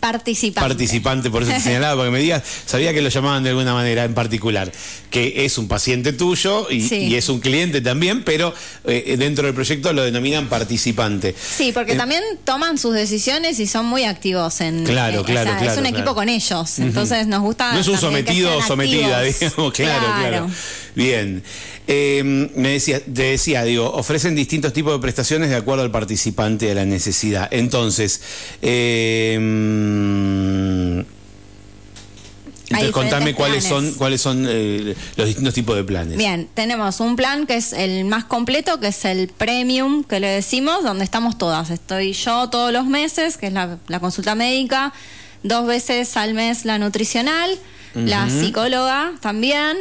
Participante. 0.00 0.68
participante, 0.68 1.30
por 1.30 1.42
eso 1.42 1.52
te 1.52 1.60
señalaba, 1.60 1.96
porque 1.96 2.10
me 2.12 2.20
digas, 2.20 2.42
sabía 2.66 2.92
que 2.94 3.02
lo 3.02 3.08
llamaban 3.08 3.42
de 3.42 3.50
alguna 3.50 3.74
manera 3.74 4.04
en 4.04 4.14
particular, 4.14 4.70
que 5.10 5.44
es 5.44 5.58
un 5.58 5.66
paciente 5.66 6.12
tuyo 6.12 6.70
y, 6.70 6.80
Sí. 6.82 6.96
y 7.08 7.14
es 7.16 7.28
un 7.28 7.40
cliente 7.40 7.80
también, 7.80 8.22
pero 8.22 8.54
eh, 8.84 9.16
dentro 9.18 9.46
del 9.46 9.54
proyecto 9.54 9.92
lo 9.92 10.02
denominan 10.04 10.46
participante. 10.48 11.34
Sí, 11.34 11.72
porque 11.72 11.92
Eh, 11.92 11.96
también 11.96 12.22
toman 12.44 12.78
sus 12.78 12.94
decisiones 12.94 13.58
y 13.58 13.66
son 13.66 13.86
muy 13.86 14.04
activos 14.04 14.60
en. 14.60 14.84
Claro, 14.84 15.22
eh, 15.22 15.24
claro, 15.24 15.50
Es 15.50 15.62
claro, 15.62 15.80
un 15.80 15.86
equipo 15.86 16.14
con 16.14 16.28
ellos, 16.28 16.78
entonces 16.78 17.26
nos 17.26 17.42
gusta. 17.42 17.72
No 17.74 17.80
es 17.80 17.88
un 17.88 17.94
que 17.94 18.00
sometido 18.00 18.56
o 18.56 18.62
sometida, 18.62 19.22
digamos, 19.22 19.72
claro, 19.72 20.06
claro. 20.20 20.50
Bien. 20.94 21.42
Eh, 21.90 22.22
me 22.54 22.68
decía, 22.68 23.00
te 23.00 23.22
decía, 23.22 23.64
digo, 23.64 23.90
ofrecen 23.90 24.34
distintos 24.34 24.74
tipos 24.74 24.92
de 24.92 24.98
prestaciones 24.98 25.48
de 25.48 25.56
acuerdo 25.56 25.82
al 25.82 25.90
participante 25.90 26.66
y 26.66 26.70
a 26.70 26.74
la 26.74 26.84
necesidad. 26.84 27.48
Entonces, 27.50 28.20
eh, 28.60 29.38
mm, 29.88 31.18
entonces 32.70 32.92
contame 32.92 33.34
cuáles 33.34 33.64
son, 33.64 33.92
cuáles 33.94 34.20
son 34.20 34.46
eh, 34.48 34.94
los 35.16 35.26
distintos 35.26 35.54
tipos 35.54 35.74
de 35.74 35.84
planes. 35.84 36.18
Bien, 36.18 36.48
tenemos 36.52 37.00
un 37.00 37.16
plan 37.16 37.46
que 37.46 37.56
es 37.56 37.72
el 37.72 38.04
más 38.04 38.24
completo, 38.24 38.78
que 38.78 38.88
es 38.88 39.04
el 39.04 39.28
premium, 39.28 40.04
que 40.04 40.20
le 40.20 40.28
decimos, 40.28 40.84
donde 40.84 41.04
estamos 41.04 41.38
todas. 41.38 41.70
Estoy 41.70 42.12
yo 42.12 42.50
todos 42.50 42.72
los 42.72 42.86
meses, 42.86 43.38
que 43.38 43.46
es 43.46 43.52
la, 43.52 43.78
la 43.88 44.00
consulta 44.00 44.34
médica, 44.34 44.92
dos 45.42 45.66
veces 45.66 46.16
al 46.16 46.34
mes 46.34 46.64
la 46.64 46.78
nutricional, 46.78 47.50
la 47.94 48.28
psicóloga 48.28 49.12
también 49.20 49.76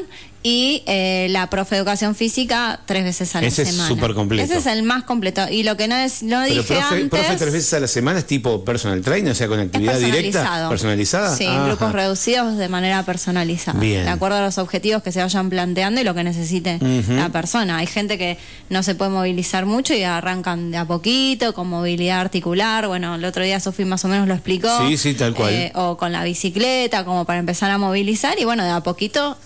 y 0.50 0.82
eh, 0.86 1.28
la 1.32 1.50
profe 1.50 1.76
de 1.76 1.80
educación 1.80 2.16
física 2.16 2.80
tres 2.86 3.04
veces 3.04 3.36
a 3.36 3.42
la 3.42 3.48
Ese 3.48 3.66
semana. 3.66 3.84
es 3.84 3.88
súper 3.90 4.14
completo. 4.14 4.46
Ese 4.46 4.60
es 4.60 4.66
el 4.66 4.82
más 4.84 5.04
completo. 5.04 5.42
Y 5.52 5.64
lo 5.64 5.76
que 5.76 5.90
no 5.90 5.96
es 5.98 6.24
no 6.24 6.42
Pero 6.44 6.56
dije 6.62 6.76
profe, 6.76 6.96
antes. 6.96 7.10
profe 7.10 7.36
tres 7.36 7.52
veces 7.52 7.74
a 7.74 7.80
la 7.82 7.88
semana 7.88 8.20
es 8.20 8.26
tipo 8.28 8.64
personal 8.64 9.02
trainer, 9.02 9.34
o 9.34 9.36
sea, 9.36 9.50
con 9.50 9.60
actividad 9.60 10.00
directa, 10.00 10.70
personalizada. 10.70 11.36
Sí, 11.36 11.46
Ajá. 11.46 11.66
grupos 11.66 11.92
reducidos 11.92 12.56
de 12.58 12.70
manera 12.70 13.04
personalizada. 13.04 13.78
Bien. 13.78 14.06
De 14.06 14.10
acuerdo 14.10 14.38
a 14.38 14.42
los 14.42 14.58
objetivos 14.58 15.04
que 15.04 15.12
se 15.12 15.22
vayan 15.22 15.50
planteando 15.50 16.00
y 16.00 16.06
lo 16.06 16.16
que 16.16 16.24
necesite 16.24 16.80
la 17.10 17.28
persona. 17.28 17.80
Hay 17.80 17.88
gente 17.88 18.18
que 18.18 18.38
no 18.70 18.84
se 18.84 18.96
puede 18.96 19.12
movilizar 19.12 19.66
mucho 19.66 19.94
y 19.94 20.04
arrancan 20.04 20.72
de 20.72 20.78
a 20.78 20.86
poquito, 20.86 21.54
con 21.54 21.68
movilidad 21.68 22.22
articular. 22.22 22.88
Bueno, 22.88 23.16
el 23.16 23.26
otro 23.26 23.44
día 23.44 23.60
Sofi 23.60 23.84
más 23.84 24.06
o 24.06 24.08
menos 24.08 24.30
lo 24.30 24.34
explicó. 24.34 24.70
Sí, 24.88 24.96
sí, 24.96 25.14
tal 25.14 25.34
cual. 25.34 25.52
Eh, 25.54 25.72
o 25.76 25.98
con 25.98 26.14
la 26.14 26.24
bicicleta, 26.24 27.04
como 27.04 27.26
para 27.26 27.40
empezar 27.40 27.70
a 27.70 27.78
movilizar. 27.78 28.40
Y 28.40 28.46
bueno, 28.46 28.64
de 28.64 28.70
a 28.70 28.80
poquito 28.80 29.38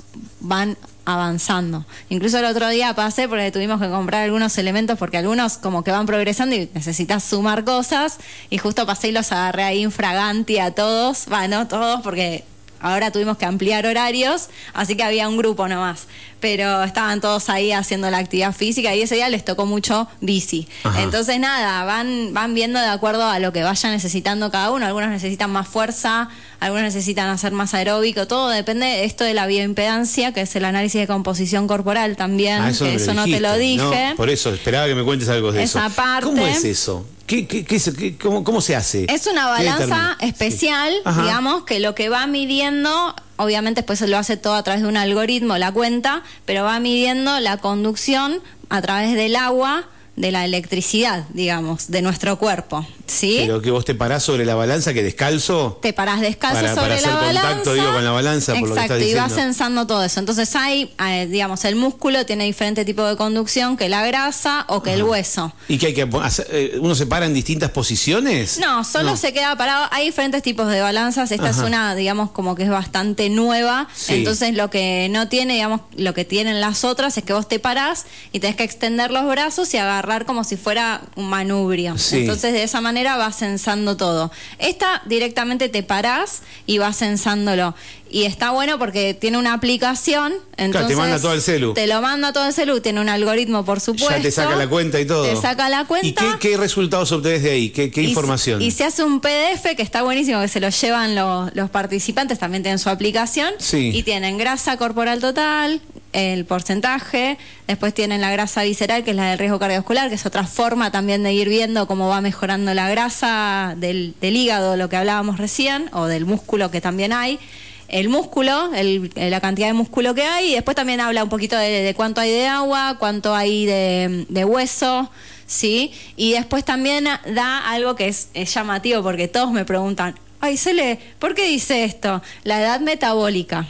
van 0.42 0.78
avanzando. 1.06 1.86
Incluso 2.10 2.40
el 2.40 2.46
otro 2.46 2.70
día 2.70 2.94
pasé 2.94 3.28
porque 3.28 3.52
tuvimos 3.52 3.82
que 3.82 3.90
comprar 3.90 4.24
algunos 4.24 4.58
elementos 4.58 4.98
porque 4.98 5.18
algunos 5.18 5.58
como 5.58 5.84
que 5.84 5.92
van 5.92 6.06
progresando 6.06 6.56
y 6.56 6.70
necesitas 6.74 7.24
sumar 7.24 7.64
cosas 7.64 8.18
y 8.50 8.58
justo 8.58 8.86
pasé 8.86 9.10
y 9.10 9.12
los 9.12 9.32
agarré 9.32 9.64
ahí 9.64 9.82
infraganti 9.82 10.60
a 10.60 10.72
todos, 10.72 11.26
bueno, 11.28 11.68
todos 11.68 12.02
porque 12.02 12.44
ahora 12.82 13.12
tuvimos 13.12 13.38
que 13.38 13.46
ampliar 13.46 13.86
horarios, 13.86 14.50
así 14.74 14.96
que 14.96 15.04
había 15.04 15.28
un 15.30 15.38
grupo 15.38 15.68
nomás, 15.68 16.08
pero 16.40 16.84
estaban 16.84 17.22
todos 17.22 17.50
ahí 17.50 17.72
haciendo 17.72 18.10
la 18.10 18.18
actividad 18.18 18.54
física 18.54 18.96
y 18.96 19.02
ese 19.02 19.16
día 19.16 19.30
les 19.30 19.46
tocó 19.46 19.66
mucho 19.66 20.08
bici. 20.20 20.68
Ajá. 20.84 21.02
Entonces 21.04 21.40
nada, 21.40 21.84
van 21.86 22.34
van 22.34 22.54
viendo 22.54 22.80
de 22.80 22.88
acuerdo 22.88 23.24
a 23.26 23.40
lo 23.40 23.54
que 23.54 23.64
vaya 23.64 23.92
necesitando 23.92 24.52
cada 24.52 24.72
uno, 24.72 24.86
algunos 24.86 25.10
necesitan 25.10 25.52
más 25.52 25.68
fuerza, 25.68 26.30
algunos 26.60 26.84
necesitan 26.84 27.30
hacer 27.30 27.52
más 27.52 27.74
aeróbico, 27.74 28.28
todo 28.28 28.50
depende 28.50 28.86
de 28.86 29.06
esto 29.06 29.24
de 29.24 29.34
la 29.34 29.46
bioimpedancia, 29.48 30.32
que 30.34 30.42
es 30.42 30.56
el 30.56 30.66
análisis 30.66 31.00
de 31.02 31.08
composición 31.08 31.68
corporal 31.68 32.16
también, 32.18 32.62
Ah, 32.62 32.70
eso, 32.72 33.14
no 33.14 33.26
te 33.26 33.40
lo 33.40 33.58
dije. 33.58 34.10
¿no? 34.10 34.16
Por 34.16 34.30
eso, 34.30 34.54
esperaba 34.54 34.88
que 34.88 34.96
me 34.96 35.04
cuentes 35.04 35.30
algo 35.30 35.52
de 35.52 35.64
Esa 35.64 35.86
eso. 35.88 35.96
parte- 35.96 36.26
¿Cómo 36.26 36.46
es 36.48 36.64
eso? 36.64 37.06
¿Qué, 37.32 37.48
qué, 37.48 37.64
qué 37.64 38.18
cómo, 38.18 38.44
cómo 38.44 38.60
se 38.60 38.76
hace? 38.76 39.06
Es 39.08 39.26
una 39.26 39.44
¿Qué 39.56 39.64
balanza 39.64 40.18
especial, 40.20 40.94
Sí. 41.06 41.22
Digamos, 41.22 41.64
que 41.64 41.80
lo 41.80 41.96
que 41.96 42.10
va 42.10 42.28
midiendo, 42.28 43.16
obviamente 43.38 43.84
después 43.84 44.02
lo 44.02 44.18
hace 44.18 44.36
todo 44.36 44.56
a 44.56 44.64
través 44.64 44.82
de 44.82 44.90
un 44.90 44.98
algoritmo, 44.98 45.58
la 45.58 45.72
cuenta, 45.72 46.24
pero 46.46 46.66
va 46.66 46.78
midiendo 46.82 47.40
la 47.40 47.56
conducción 47.56 48.42
a 48.68 48.82
través 48.82 49.16
del 49.16 49.38
agua, 49.38 49.86
de 50.16 50.30
la 50.32 50.44
electricidad, 50.44 51.26
digamos, 51.34 51.90
de 51.90 52.02
nuestro 52.02 52.38
cuerpo, 52.38 52.86
¿sí? 53.08 53.38
Pero 53.40 53.62
que 53.62 53.72
vos 53.72 53.86
te 53.86 53.96
parás 53.96 54.22
sobre 54.22 54.46
la 54.46 54.56
balanza, 54.56 54.94
que 54.94 55.02
descalzo. 55.04 55.80
te 55.82 55.94
parás 55.94 56.20
descalzo 56.20 56.56
Para- 56.62 56.76
sobre 56.76 56.82
para 56.90 56.96
hacer 56.96 57.08
la 57.10 57.16
balanza. 57.16 57.42
contacto, 57.48 57.74
digo, 57.74 57.94
con 57.94 58.04
la 58.04 58.12
balanza, 58.12 58.54
por 58.54 58.70
lo 58.70 58.76
que 58.76 58.82
Exacto, 58.82 58.96
estás 58.96 59.10
y 59.10 59.14
vas 59.16 59.34
censando 59.34 59.88
todo 59.88 60.04
eso. 60.04 60.20
Entonces 60.20 60.54
hay, 60.56 60.94
eh, 61.08 61.28
digamos, 61.32 61.64
el 61.64 61.76
músculo 61.78 62.26
tiene 62.26 62.44
diferente 62.44 62.84
tipo 62.84 63.04
de 63.06 63.16
conducción 63.16 63.78
que 63.78 63.88
la 63.88 64.06
grasa 64.06 64.66
o 64.68 64.84
que 64.84 64.94
el 64.94 65.04
hueso. 65.04 65.54
¿Y 65.70 65.78
que 65.78 65.88
hay 65.88 65.94
que 65.94 66.08
hacer? 66.22 66.46
eh, 66.52 66.78
¿Uno 66.82 66.94
se 66.94 67.06
para 67.08 67.26
en 67.26 67.34
distintas 67.34 67.72
posiciones? 67.72 68.60
No, 68.60 68.84
solo 68.84 69.16
se 69.16 69.32
queda 69.32 69.56
parado. 69.56 69.88
Hay 69.92 70.06
diferentes 70.08 70.44
tipos 70.44 70.68
de 70.70 70.82
balanzas. 70.82 71.32
Esta 71.32 71.50
Ajá. 71.50 71.62
es 71.62 71.66
una, 71.68 71.96
digamos, 71.96 72.32
como 72.32 72.56
que 72.56 72.64
es 72.64 72.70
bastante 72.70 73.30
nueva. 73.30 73.88
Sí. 73.96 74.16
Entonces, 74.16 74.56
lo 74.56 74.70
que 74.70 75.08
no 75.10 75.30
tiene, 75.30 75.54
digamos, 75.54 75.82
lo 75.96 76.14
que 76.14 76.26
tienen 76.26 76.60
las 76.60 76.84
otras 76.84 77.18
es 77.18 77.24
que 77.24 77.32
vos 77.34 77.48
te 77.48 77.60
parás 77.60 78.06
y 78.34 78.40
tenés 78.42 78.58
que 78.58 78.64
extender 78.64 79.12
los 79.12 79.26
brazos 79.26 79.74
y 79.74 79.78
agarrar 79.78 80.01
como 80.26 80.44
si 80.44 80.58
fuera 80.58 81.02
un 81.16 81.30
manubrio. 81.30 81.98
Sí. 81.98 82.20
Entonces, 82.20 82.54
de 82.54 82.64
esa 82.64 82.82
manera 82.82 83.18
vas 83.18 83.38
censando 83.38 83.98
todo. 83.98 84.32
Esta 84.60 85.02
directamente 85.06 85.70
te 85.70 85.84
parás 85.84 86.42
y 86.66 86.78
vas 86.78 86.98
censándolo. 86.98 87.76
Y 88.14 88.24
está 88.26 88.52
bueno 88.52 88.78
porque 88.78 89.14
tiene 89.14 89.38
una 89.38 89.54
aplicación. 89.54 90.34
Entonces, 90.58 90.90
te 90.90 90.96
manda 90.98 91.18
todo 91.20 91.32
el 91.34 91.42
celu. 91.42 91.74
Te 91.74 91.88
lo 91.88 92.02
manda 92.02 92.34
todo 92.34 92.46
el 92.46 92.54
celu. 92.54 92.82
Tiene 92.82 93.00
un 93.00 93.08
algoritmo, 93.08 93.64
por 93.64 93.80
supuesto. 93.80 94.14
Ya 94.18 94.22
te 94.22 94.32
saca 94.32 94.56
la 94.58 94.68
cuenta 94.68 95.00
y 95.00 95.06
todo. 95.06 95.24
Te 95.24 95.36
saca 95.38 95.70
la 95.70 95.86
cuenta. 95.86 96.08
¿Y 96.08 96.14
qué, 96.14 96.26
qué 96.40 96.58
resultados 96.58 97.10
obtenés 97.14 97.44
de 97.44 97.52
ahí? 97.52 97.70
¿Qué, 97.70 97.90
qué 97.90 98.02
Y 98.02 98.06
se- 98.06 98.10
información? 98.10 98.62
Y 98.62 98.72
se 98.72 98.84
hace 98.84 99.04
un 99.06 99.22
PDF 99.22 99.76
que 99.78 99.82
está 99.82 100.02
buenísimo, 100.04 100.42
que 100.42 100.50
se 100.50 100.60
lo 100.60 100.68
llevan 100.70 101.16
los, 101.16 101.56
los 101.56 101.70
participantes, 101.70 102.38
también 102.38 102.64
tienen 102.64 102.80
su 102.80 102.90
aplicación. 102.90 103.54
Sí. 103.60 103.92
Y 103.94 104.04
tienen 104.04 104.38
grasa 104.38 104.76
corporal 104.76 105.22
total, 105.22 105.80
el 106.14 106.46
porcentaje, 106.46 107.38
después 107.68 107.94
tienen 107.94 108.22
la 108.22 108.32
grasa 108.32 108.64
visceral, 108.64 109.04
que 109.04 109.12
es 109.12 109.16
la 109.16 109.30
del 109.30 109.40
riesgo 109.40 109.60
cardiovascular, 109.60 110.10
que 110.10 110.16
es 110.16 110.26
otra 110.26 110.46
forma 110.46 110.92
también 110.92 111.24
de 111.24 111.32
ir 111.34 111.48
viendo 111.50 111.88
cómo 111.88 112.10
va 112.10 112.22
mejorando 112.22 112.74
la 112.74 112.90
grasa 112.90 113.76
del, 113.78 114.14
del 114.20 114.36
hígado, 114.36 114.76
lo 114.76 114.90
que 114.90 114.98
hablábamos 114.98 115.38
recién, 115.38 115.90
o 115.94 116.06
del 116.08 116.26
músculo 116.26 116.70
que 116.72 116.82
también 116.82 117.14
hay. 117.14 117.40
El 117.88 118.08
músculo, 118.10 118.72
el- 118.74 119.12
la 119.16 119.42
cantidad 119.42 119.68
de 119.68 119.74
músculo 119.74 120.14
que 120.16 120.24
hay, 120.24 120.52
y 120.52 120.56
después 120.56 120.76
también 120.76 121.02
habla 121.02 121.24
un 121.24 121.30
poquito 121.30 121.58
de, 121.58 121.82
de 121.82 121.94
cuánto 121.94 122.22
hay 122.22 122.32
de 122.32 122.48
agua, 122.48 122.96
cuánto 123.00 123.36
hay 123.36 123.66
de, 123.66 124.46
hueso, 124.46 125.12
¿sí? 125.46 125.92
Y 126.16 126.32
después 126.34 126.64
también 126.64 127.06
da 127.34 127.70
algo 127.70 127.96
que 127.96 128.08
es, 128.08 128.30
es 128.34 128.54
llamativo, 128.54 129.04
porque 129.04 129.28
todos 129.28 129.52
me 129.52 129.66
preguntan, 129.66 130.18
ay, 130.40 130.56
Cele, 130.58 131.00
¿por 131.20 131.36
qué 131.36 131.48
dice 131.48 131.84
esto? 131.84 132.22
La 132.44 132.62
edad 132.62 132.80
metabólica. 132.80 133.68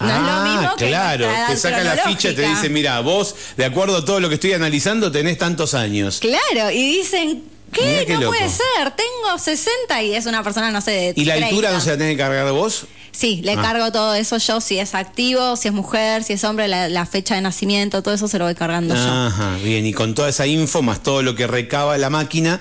No 0.00 0.06
es 0.08 0.20
lo 0.22 0.28
Ah, 0.28 0.44
mismo 0.58 0.76
que 0.76 0.88
claro, 0.88 1.28
te 1.48 1.56
saca 1.56 1.82
la 1.84 1.96
ficha 1.96 2.30
y 2.30 2.34
te 2.34 2.48
dice, 2.48 2.68
mira, 2.68 2.98
vos, 3.00 3.34
de 3.56 3.64
acuerdo 3.64 3.98
a 3.98 4.04
todo 4.04 4.18
lo 4.20 4.28
que 4.28 4.34
estoy 4.34 4.52
analizando, 4.52 5.12
tenés 5.12 5.38
tantos 5.38 5.72
años. 5.74 6.18
Claro, 6.20 6.70
y 6.72 6.96
dicen, 6.98 7.44
¿qué? 7.72 8.04
No 8.08 8.20
loco. 8.22 8.32
puede 8.36 8.48
ser, 8.50 8.90
tengo 8.96 9.38
60 9.38 10.02
y 10.02 10.14
es 10.16 10.26
una 10.26 10.42
persona, 10.42 10.70
no 10.72 10.80
sé, 10.80 10.90
de 10.90 11.12
¿Y 11.16 11.24
la 11.24 11.34
altura 11.34 11.68
30. 11.68 11.72
no 11.72 11.80
se 11.80 11.90
la 11.90 11.96
tenés 11.98 12.12
que 12.14 12.18
cargar 12.18 12.50
vos? 12.52 12.86
Sí, 13.12 13.40
le 13.44 13.52
Ah. 13.52 13.62
cargo 13.62 13.92
todo 13.92 14.12
eso 14.16 14.38
yo, 14.38 14.60
si 14.60 14.80
es 14.80 14.96
activo, 14.96 15.54
si 15.54 15.68
es 15.68 15.74
mujer, 15.74 16.24
si 16.24 16.32
es 16.32 16.42
hombre, 16.42 16.66
la, 16.66 16.88
la 16.88 17.06
fecha 17.06 17.36
de 17.36 17.42
nacimiento, 17.42 18.02
todo 18.02 18.12
eso 18.14 18.26
se 18.26 18.40
lo 18.40 18.46
voy 18.46 18.56
cargando 18.56 18.96
yo. 18.96 19.00
Ajá, 19.00 19.56
bien, 19.62 19.86
y 19.86 19.92
con 19.92 20.16
toda 20.16 20.28
esa 20.30 20.48
info, 20.48 20.82
más 20.82 21.00
todo 21.04 21.22
lo 21.22 21.36
que 21.36 21.46
recaba 21.46 21.96
la 21.96 22.10
máquina, 22.10 22.58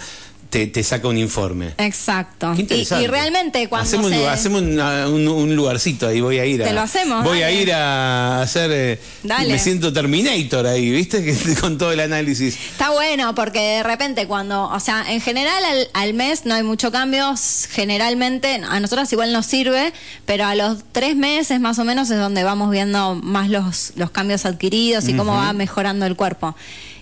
te, 0.53 0.67
te 0.67 0.83
saca 0.83 1.07
un 1.07 1.17
informe. 1.17 1.73
Exacto. 1.79 2.51
Qué 2.53 2.59
Y, 2.59 2.61
interesante. 2.61 3.03
y 3.03 3.07
realmente 3.07 3.67
cuando 3.67 3.87
hacemos, 3.87 4.05
un, 4.11 4.17
lugar- 4.17 4.33
hacemos 4.35 4.61
una- 4.61 5.07
un, 5.09 5.27
un 5.27 5.55
lugarcito 5.55 6.07
ahí, 6.07 6.21
voy 6.21 6.37
a 6.37 6.45
ir 6.45 6.61
a. 6.61 6.67
Te 6.67 6.73
lo 6.73 6.81
hacemos, 6.81 7.23
Voy 7.23 7.41
a 7.41 7.49
ir 7.51 7.73
a 7.73 8.41
hacer. 8.43 8.69
eh, 8.71 8.99
Dale. 9.23 9.51
Me 9.51 9.57
siento 9.57 9.91
Terminator 9.91 10.67
ahí, 10.67 10.91
¿viste? 10.91 11.35
Con 11.59 11.79
todo 11.79 11.91
el 11.91 11.99
análisis. 11.99 12.55
Está 12.71 12.91
bueno 12.91 13.33
porque 13.33 13.59
de 13.59 13.83
repente 13.83 14.27
cuando, 14.27 14.65
o 14.69 14.79
sea, 14.79 15.11
en 15.11 15.21
general 15.21 15.63
al, 15.65 15.87
al 15.93 16.13
mes 16.13 16.45
no 16.45 16.53
hay 16.53 16.61
mucho 16.63 16.91
cambio, 16.91 17.33
generalmente 17.71 18.61
a 18.69 18.79
nosotros 18.79 19.11
igual 19.11 19.33
nos 19.33 19.45
sirve, 19.47 19.91
pero 20.25 20.45
a 20.45 20.53
los 20.55 20.77
tres 20.91 21.15
meses 21.15 21.59
más 21.59 21.79
o 21.79 21.83
menos 21.83 22.09
es 22.11 22.17
donde 22.19 22.43
vamos 22.43 22.69
viendo 22.69 23.15
más 23.15 23.49
los, 23.49 23.93
los 23.95 24.11
cambios 24.11 24.45
adquiridos 24.45 25.07
y 25.09 25.13
cómo 25.15 25.33
va 25.33 25.51
mejorando 25.53 26.05
el 26.05 26.15
cuerpo. 26.15 26.55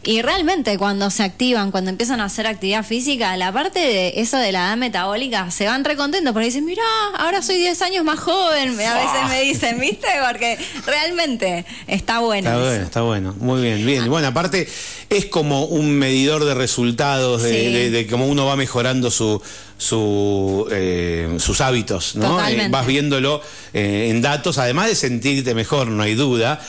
Y 0.04 0.24
realmente 0.24 0.80
cuando 0.80 1.12
se 1.12 1.22
activan, 1.22 1.70
cuando 1.70 1.92
empiezan 1.92 2.22
a 2.22 2.26
hacer 2.26 2.48
actividad 2.48 2.84
física, 2.84 3.38
la 3.38 3.52
parte 3.54 3.78
de 3.80 4.14
eso 4.16 4.38
de 4.38 4.52
la 4.52 4.66
edad 4.70 4.78
metabólica, 4.78 5.52
se 5.52 5.68
van 5.68 5.84
recontentos 5.86 6.34
porque 6.34 6.48
dicen, 6.48 6.66
mira, 6.66 6.82
ahora 7.20 7.44
soy 7.44 7.58
10 7.58 7.80
años 7.84 8.04
más 8.04 8.20
joven, 8.20 8.70
a 8.80 8.96
veces 8.96 9.30
me 9.30 9.42
dicen, 9.44 9.80
¿viste? 9.80 10.08
Porque 10.28 10.58
realmente 10.88 11.66
está 11.86 12.20
bueno. 12.20 12.50
Está 12.50 12.60
eso. 12.60 12.66
bueno, 12.70 12.84
está 12.86 13.02
bueno. 13.02 13.36
Muy 13.40 13.62
bien, 13.62 13.86
bien. 13.86 14.10
Bueno, 14.10 14.30
aparte, 14.30 14.68
es 15.12 15.26
como 15.28 15.66
un 15.66 15.92
medidor 15.92 16.46
de 16.46 16.56
resultados, 16.56 17.44
de, 17.44 17.52
Sí. 17.52 17.72
de- 17.72 17.90
de 17.92 18.08
cómo 18.08 18.26
uno 18.26 18.48
va 18.48 18.56
mejorando 18.56 19.12
su, 19.12 19.40
su, 19.82 20.68
eh, 20.72 21.28
sus 21.40 21.60
hábitos, 21.60 22.16
¿no? 22.16 22.40
Eh, 22.48 22.68
vas 22.70 22.86
viéndolo 22.86 23.42
eh, 23.74 24.10
en 24.12 24.22
datos, 24.22 24.60
además 24.60 24.88
de 24.88 24.94
sentirte 24.96 25.56
mejor, 25.56 25.88
no 25.88 26.04
hay 26.04 26.14
duda. 26.14 26.62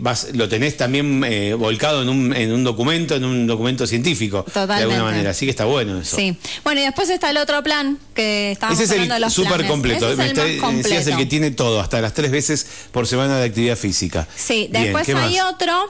vas, 0.00 0.28
lo 0.34 0.48
tenés 0.48 0.76
también 0.76 1.20
volcado 1.56 2.02
en 2.02 2.08
un, 2.08 2.34
en 2.34 2.50
un 2.52 2.64
documento, 2.64 3.14
en 3.14 3.24
un 3.24 3.46
documento 3.46 3.86
científico, 3.86 4.38
de 4.38 4.50
Totalmente. 4.52 4.82
alguna 4.82 5.04
manera. 5.04 5.30
Así 5.30 5.46
que 5.46 5.50
está 5.50 5.66
bueno 5.66 6.00
eso. 6.00 6.16
Sí. 6.16 6.36
Bueno, 6.64 6.80
y 6.80 6.84
después 6.84 7.08
está 7.10 7.30
el 7.30 7.36
otro 7.36 7.62
plan 7.62 7.96
que 8.12 8.50
estábamos 8.50 8.80
Ese 8.80 8.84
es 8.86 8.90
hablando 8.90 9.14
de 9.14 9.18
el 9.18 9.22
los 9.22 9.32
súper 9.32 9.50
planes. 9.52 9.70
completo. 9.70 10.10
Ese 10.10 10.14
es 10.14 10.18
el 10.18 10.26
está- 10.26 10.42
más 10.42 10.60
completo. 10.60 10.88
decías 10.88 11.06
el 11.06 11.16
que 11.16 11.26
tiene 11.26 11.50
todo, 11.52 11.80
hasta 11.80 12.00
las 12.00 12.12
tres 12.12 12.32
veces 12.32 12.66
por 12.90 13.06
semana 13.06 13.38
de 13.38 13.44
actividad 13.46 13.76
física. 13.76 14.26
Sí, 14.34 14.66
Bien, 14.72 14.82
después 14.84 15.06
¿qué 15.06 15.14
hay 15.14 15.36
más? 15.38 15.54
otro 15.54 15.86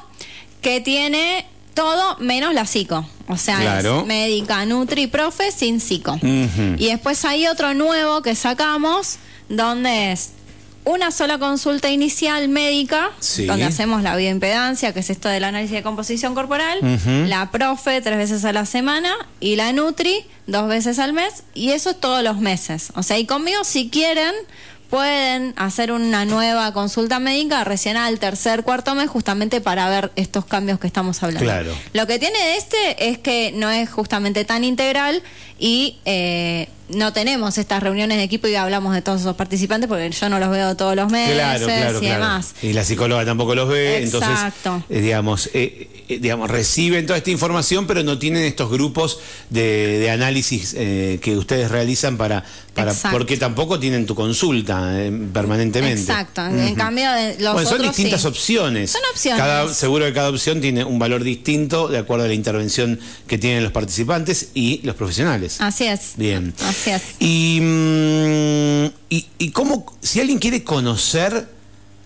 que 0.60 0.82
tiene 0.82 1.46
todo 1.76 2.16
menos 2.18 2.52
la 2.54 2.66
psico. 2.66 3.06
O 3.28 3.36
sea, 3.36 3.60
Claro. 3.60 4.00
es 4.00 4.06
médica, 4.06 4.64
nutri, 4.66 5.06
profe 5.06 5.52
sin 5.52 5.78
psico. 5.80 6.18
Y 6.22 6.86
después 6.88 7.24
hay 7.24 7.46
otro 7.46 7.74
nuevo 7.74 8.22
que 8.22 8.34
sacamos 8.34 9.18
donde 9.48 10.10
es 10.12 10.30
una 10.84 11.10
sola 11.10 11.38
consulta 11.38 11.90
inicial 11.90 12.48
médica, 12.48 13.10
Sí. 13.18 13.44
donde 13.46 13.64
hacemos 13.64 14.02
la 14.04 14.14
bioimpedancia, 14.14 14.92
que 14.94 15.00
es 15.00 15.10
esto 15.10 15.28
del 15.28 15.42
análisis 15.42 15.72
de 15.74 15.82
composición 15.82 16.34
corporal, 16.36 16.78
la 17.28 17.50
profe 17.50 18.00
tres 18.00 18.16
veces 18.16 18.44
a 18.44 18.52
la 18.52 18.64
semana 18.66 19.12
y 19.40 19.56
la 19.56 19.72
nutri 19.72 20.24
dos 20.46 20.68
veces 20.68 21.00
al 21.00 21.12
mes, 21.12 21.42
y 21.54 21.70
eso 21.70 21.90
es 21.90 22.00
todos 22.00 22.22
los 22.22 22.38
meses. 22.38 22.92
O 22.94 23.02
sea, 23.02 23.18
y 23.18 23.26
conmigo 23.26 23.64
si 23.64 23.90
quieren 23.90 24.32
pueden 24.90 25.54
hacer 25.56 25.92
una 25.92 26.24
nueva 26.24 26.72
consulta 26.72 27.18
médica 27.18 27.64
recién 27.64 27.96
al 27.96 28.18
tercer, 28.18 28.62
cuarto 28.62 28.94
mes, 28.94 29.08
justamente 29.08 29.60
para 29.60 29.88
ver 29.88 30.12
estos 30.16 30.44
cambios 30.44 30.78
que 30.78 30.86
estamos 30.86 31.22
hablando. 31.22 31.44
Claro. 31.44 31.72
Lo 31.92 32.06
que 32.06 32.18
tiene 32.18 32.56
este 32.56 33.08
es 33.08 33.18
que 33.18 33.52
no 33.54 33.70
es 33.70 33.90
justamente 33.90 34.44
tan 34.44 34.64
integral 34.64 35.22
y 35.58 35.98
eh, 36.04 36.68
no 36.88 37.12
tenemos 37.12 37.58
estas 37.58 37.82
reuniones 37.82 38.18
de 38.18 38.24
equipo 38.24 38.46
y 38.48 38.54
hablamos 38.54 38.94
de 38.94 39.02
todos 39.02 39.20
esos 39.20 39.36
participantes 39.36 39.88
porque 39.88 40.10
yo 40.10 40.28
no 40.28 40.38
los 40.38 40.50
veo 40.50 40.76
todos 40.76 40.94
los 40.94 41.10
meses 41.10 41.34
Claro, 41.34 41.66
claro, 41.66 41.98
y 41.98 42.00
claro. 42.00 42.14
demás. 42.14 42.54
Y 42.62 42.72
la 42.72 42.84
psicóloga 42.84 43.24
tampoco 43.24 43.54
los 43.54 43.68
ve, 43.68 44.02
Exacto. 44.02 44.74
entonces, 44.76 44.84
eh, 44.88 45.00
digamos, 45.00 45.50
eh, 45.54 45.88
eh, 46.08 46.18
digamos, 46.20 46.50
reciben 46.50 47.04
toda 47.06 47.18
esta 47.18 47.30
información, 47.30 47.86
pero 47.86 48.02
no 48.04 48.18
tienen 48.18 48.44
estos 48.44 48.70
grupos 48.70 49.18
de, 49.50 49.98
de 49.98 50.10
análisis 50.10 50.74
eh, 50.78 51.18
que 51.20 51.36
ustedes 51.36 51.70
realizan 51.70 52.16
para, 52.16 52.44
para 52.74 52.92
Exacto. 52.92 53.16
porque 53.16 53.36
tampoco 53.36 53.80
tienen 53.80 54.06
tu 54.06 54.14
consulta 54.14 54.92
permanentemente. 55.32 56.00
Exacto. 56.00 56.46
En 56.46 56.74
cambio, 56.76 57.10
de 57.10 57.38
los 57.40 57.54
bueno, 57.54 57.68
son 57.68 57.78
otros 57.80 57.96
distintas 57.96 58.22
sí. 58.22 58.28
opciones. 58.28 58.92
Son 58.92 59.00
opciones. 59.12 59.40
Cada, 59.40 59.74
seguro 59.74 60.04
que 60.04 60.12
cada 60.12 60.28
opción 60.28 60.60
tiene 60.60 60.84
un 60.84 60.98
valor 60.98 61.24
distinto 61.24 61.88
de 61.88 61.98
acuerdo 61.98 62.24
a 62.24 62.28
la 62.28 62.34
intervención 62.34 63.00
que 63.26 63.38
tienen 63.38 63.64
los 63.64 63.72
participantes 63.72 64.50
y 64.54 64.80
los 64.84 64.94
profesionales. 64.94 65.60
Así 65.60 65.86
es. 65.86 66.12
Bien. 66.16 66.54
Así 66.60 66.75
es. 66.86 67.02
Y, 67.20 67.60
mm, 67.60 68.84
y, 69.10 69.26
y 69.38 69.50
cómo, 69.50 69.86
si 70.00 70.20
alguien 70.20 70.38
quiere 70.38 70.62
conocer, 70.64 71.48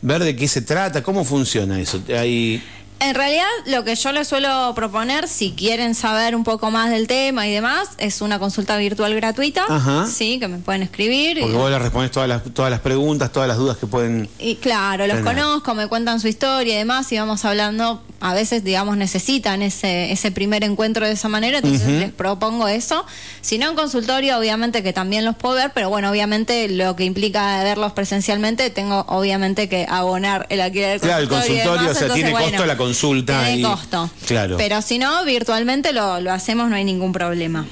ver 0.02 0.22
de 0.24 0.36
qué 0.36 0.48
se 0.48 0.62
trata, 0.62 1.02
cómo 1.02 1.24
funciona 1.24 1.80
eso. 1.80 2.00
Hay, 2.16 2.62
En 3.00 3.14
realidad, 3.14 3.46
lo 3.66 3.82
que 3.84 3.94
yo 3.94 4.12
les 4.12 4.28
suelo 4.28 4.72
proponer, 4.74 5.26
si 5.28 5.52
quieren 5.52 5.94
saber 5.94 6.36
un 6.36 6.44
poco 6.44 6.70
más 6.70 6.90
del 6.90 7.06
tema 7.06 7.46
y 7.46 7.52
demás, 7.52 7.88
es 7.98 8.20
una 8.20 8.38
consulta 8.38 8.76
virtual 8.76 9.14
gratuita. 9.14 9.64
Ajá. 9.68 10.06
Sí, 10.06 10.38
que 10.38 10.48
me 10.48 10.58
pueden 10.58 10.82
escribir. 10.82 11.38
y- 11.38 11.40
porque 11.40 11.56
vos 11.56 11.70
le 11.70 11.78
respondes 11.78 12.10
todas 12.10 12.28
las, 12.28 12.42
todas 12.52 12.70
las 12.70 12.80
preguntas, 12.80 13.32
todas 13.32 13.48
las 13.48 13.56
dudas 13.56 13.78
que 13.78 13.86
pueden. 13.86 14.28
Y 14.38 14.56
claro, 14.56 15.06
los 15.06 15.16
Tener. 15.18 15.34
conozco, 15.34 15.74
me 15.74 15.86
cuentan 15.86 16.20
su 16.20 16.28
historia 16.28 16.74
y 16.74 16.78
demás, 16.78 17.10
y 17.12 17.18
vamos 17.18 17.42
hablando, 17.46 18.02
a 18.20 18.34
veces, 18.34 18.62
digamos, 18.64 18.96
necesitan 18.96 19.62
ese, 19.62 20.12
ese 20.12 20.30
primer 20.30 20.62
encuentro 20.64 21.06
de 21.06 21.12
esa 21.12 21.28
manera, 21.28 21.58
entonces 21.58 21.88
les 21.88 22.12
propongo 22.12 22.68
eso. 22.68 23.04
Si 23.40 23.56
no 23.58 23.68
en 23.70 23.74
consultorio, 23.76 24.38
obviamente 24.38 24.82
que 24.82 24.92
también 24.92 25.24
los 25.24 25.36
puedo 25.36 25.54
ver, 25.54 25.72
pero 25.74 25.88
bueno, 25.88 26.10
obviamente 26.10 26.68
lo 26.68 26.96
que 26.96 27.04
implica 27.04 27.62
verlos 27.64 27.92
presencialmente, 27.92 28.68
tengo 28.70 29.04
obviamente 29.08 29.68
que 29.68 29.86
abonar 29.88 30.46
el 30.50 30.60
alquiler 30.60 30.92
del 30.92 31.00
Claro, 31.00 31.22
el 31.22 31.28
consultorio. 31.28 31.62
y 31.62 31.66
consultorio, 31.66 31.80
demás, 31.82 31.96
o 31.96 31.98
sea, 31.98 32.02
entonces, 32.06 32.14
tiene 32.14 32.30
bueno, 32.32 32.46
costo 32.48 32.66
la 32.66 32.76
consulta 32.76 33.44
Tiene 33.44 33.58
y- 33.58 33.62
costo. 33.62 34.10
Claro. 34.26 34.56
Pero 34.58 34.82
si 34.82 34.98
no, 34.98 35.24
virtualmente 35.24 35.92
lo, 35.92 36.20
lo 36.20 36.32
hacemos, 36.32 36.68
no 36.68 36.76
hay 36.76 36.84
ningún 36.84 37.12
problema. 37.12 37.66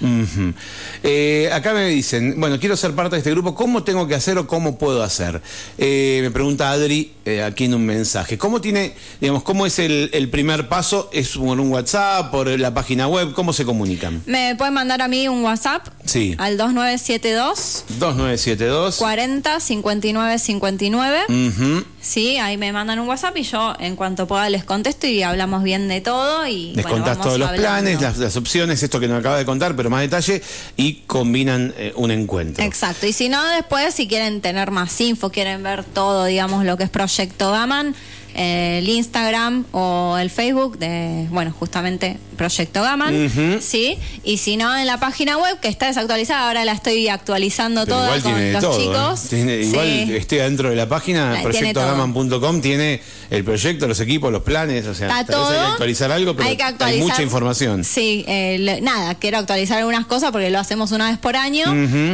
Eh, 1.02 1.50
acá 1.52 1.72
me 1.74 1.86
dicen, 1.88 2.34
bueno, 2.40 2.58
quiero 2.58 2.76
ser 2.76 2.92
parte 2.94 3.16
de 3.16 3.18
este 3.18 3.30
grupo, 3.30 3.54
¿cómo 3.54 3.82
tengo 3.84 4.06
que 4.08 4.14
hacer 4.14 4.38
o 4.38 4.46
cómo 4.46 4.78
puedo 4.78 5.02
hacer? 5.02 5.40
Eh, 5.76 6.20
me 6.22 6.30
pregunta 6.30 6.70
Adri 6.70 7.12
eh, 7.28 7.42
aquí 7.42 7.64
en 7.64 7.74
un 7.74 7.84
mensaje. 7.84 8.38
¿Cómo 8.38 8.60
tiene, 8.60 8.94
digamos, 9.20 9.42
cómo 9.42 9.66
es 9.66 9.78
el, 9.78 10.10
el 10.12 10.30
primer 10.30 10.68
paso? 10.68 11.10
¿Es 11.12 11.36
por 11.36 11.60
un 11.60 11.70
WhatsApp, 11.70 12.30
por 12.30 12.48
la 12.48 12.72
página 12.74 13.06
web? 13.08 13.32
¿Cómo 13.34 13.52
se 13.52 13.64
comunican? 13.64 14.22
Me 14.26 14.54
pueden 14.56 14.74
mandar 14.74 15.02
a 15.02 15.08
mí 15.08 15.28
un 15.28 15.42
WhatsApp 15.44 15.86
Sí. 16.04 16.34
al 16.38 16.56
2972 16.56 17.84
2972. 17.98 18.96
40 18.96 19.60
59 19.60 20.38
59. 20.38 21.18
Ujú. 21.28 21.84
Sí, 22.08 22.38
ahí 22.38 22.56
me 22.56 22.72
mandan 22.72 22.98
un 23.00 23.06
WhatsApp 23.06 23.36
y 23.36 23.42
yo 23.42 23.74
en 23.78 23.94
cuanto 23.94 24.26
pueda 24.26 24.48
les 24.48 24.64
contesto 24.64 25.06
y 25.06 25.22
hablamos 25.22 25.62
bien 25.62 25.88
de 25.88 26.00
todo 26.00 26.46
y 26.46 26.72
Les 26.72 26.84
bueno, 26.84 26.88
contás 26.88 27.18
vamos 27.18 27.26
todos 27.26 27.38
los 27.38 27.50
planes, 27.50 28.00
las, 28.00 28.16
las 28.16 28.34
opciones, 28.34 28.82
esto 28.82 28.98
que 28.98 29.08
nos 29.08 29.20
acaba 29.20 29.36
de 29.36 29.44
contar, 29.44 29.76
pero 29.76 29.90
más 29.90 30.00
detalle, 30.00 30.40
y 30.78 31.02
combinan 31.06 31.74
eh, 31.76 31.92
un 31.96 32.10
encuentro. 32.10 32.64
Exacto, 32.64 33.06
y 33.06 33.12
si 33.12 33.28
no 33.28 33.46
después 33.48 33.94
si 33.94 34.08
quieren 34.08 34.40
tener 34.40 34.70
más 34.70 34.98
info, 35.02 35.28
quieren 35.28 35.62
ver 35.62 35.84
todo, 35.84 36.24
digamos 36.24 36.64
lo 36.64 36.78
que 36.78 36.84
es 36.84 36.90
Proyecto 36.90 37.52
Gaman, 37.52 37.94
el 38.38 38.88
Instagram 38.88 39.64
o 39.72 40.16
el 40.20 40.30
Facebook 40.30 40.78
de, 40.78 41.26
bueno, 41.30 41.52
justamente 41.58 42.18
Proyecto 42.36 42.82
Gaman, 42.82 43.60
sí, 43.60 43.98
y 44.22 44.38
si 44.38 44.56
no 44.56 44.76
en 44.78 44.86
la 44.86 45.00
página 45.00 45.36
web 45.38 45.58
que 45.60 45.66
está 45.66 45.86
desactualizada, 45.86 46.46
ahora 46.46 46.64
la 46.64 46.70
estoy 46.72 47.08
actualizando 47.08 47.84
Pero 47.84 47.96
toda 47.96 48.16
igual 48.16 48.22
con 48.34 48.52
los 48.52 48.62
todo. 48.62 48.78
chicos. 48.78 49.24
¿eh? 49.24 49.28
Tiene- 49.30 49.62
Sí. 49.64 49.68
igual 49.70 50.10
esté 50.12 50.40
adentro 50.42 50.70
de 50.70 50.76
la 50.76 50.88
página, 50.88 51.30
tiene 51.50 51.72
proyectogaman.com, 51.74 52.60
tiene 52.60 53.00
el 53.30 53.42
proyecto, 53.44 53.88
los 53.88 53.98
equipos, 54.00 54.30
los 54.32 54.42
planes, 54.42 54.86
o 54.86 54.94
sea, 54.94 55.08
Está 55.08 55.24
tal 55.32 55.40
vez 55.40 55.50
hay 55.50 55.64
que 55.66 55.70
actualizar 55.72 56.12
algo, 56.12 56.36
pero 56.36 56.48
hay, 56.48 56.56
que 56.56 56.62
actualizar, 56.62 57.02
mucha 57.08 57.22
información. 57.22 57.82
Sí, 57.82 58.24
eh, 58.28 58.56
le- 58.60 58.80
nada, 58.82 59.16
quiero 59.16 59.38
actualizar 59.38 59.78
algunas 59.78 60.06
cosas 60.06 60.30
porque 60.30 60.50
lo 60.50 60.60
hacemos 60.60 60.92
una 60.92 61.08
vez 61.10 61.18
por 61.18 61.34
año. 61.36 61.64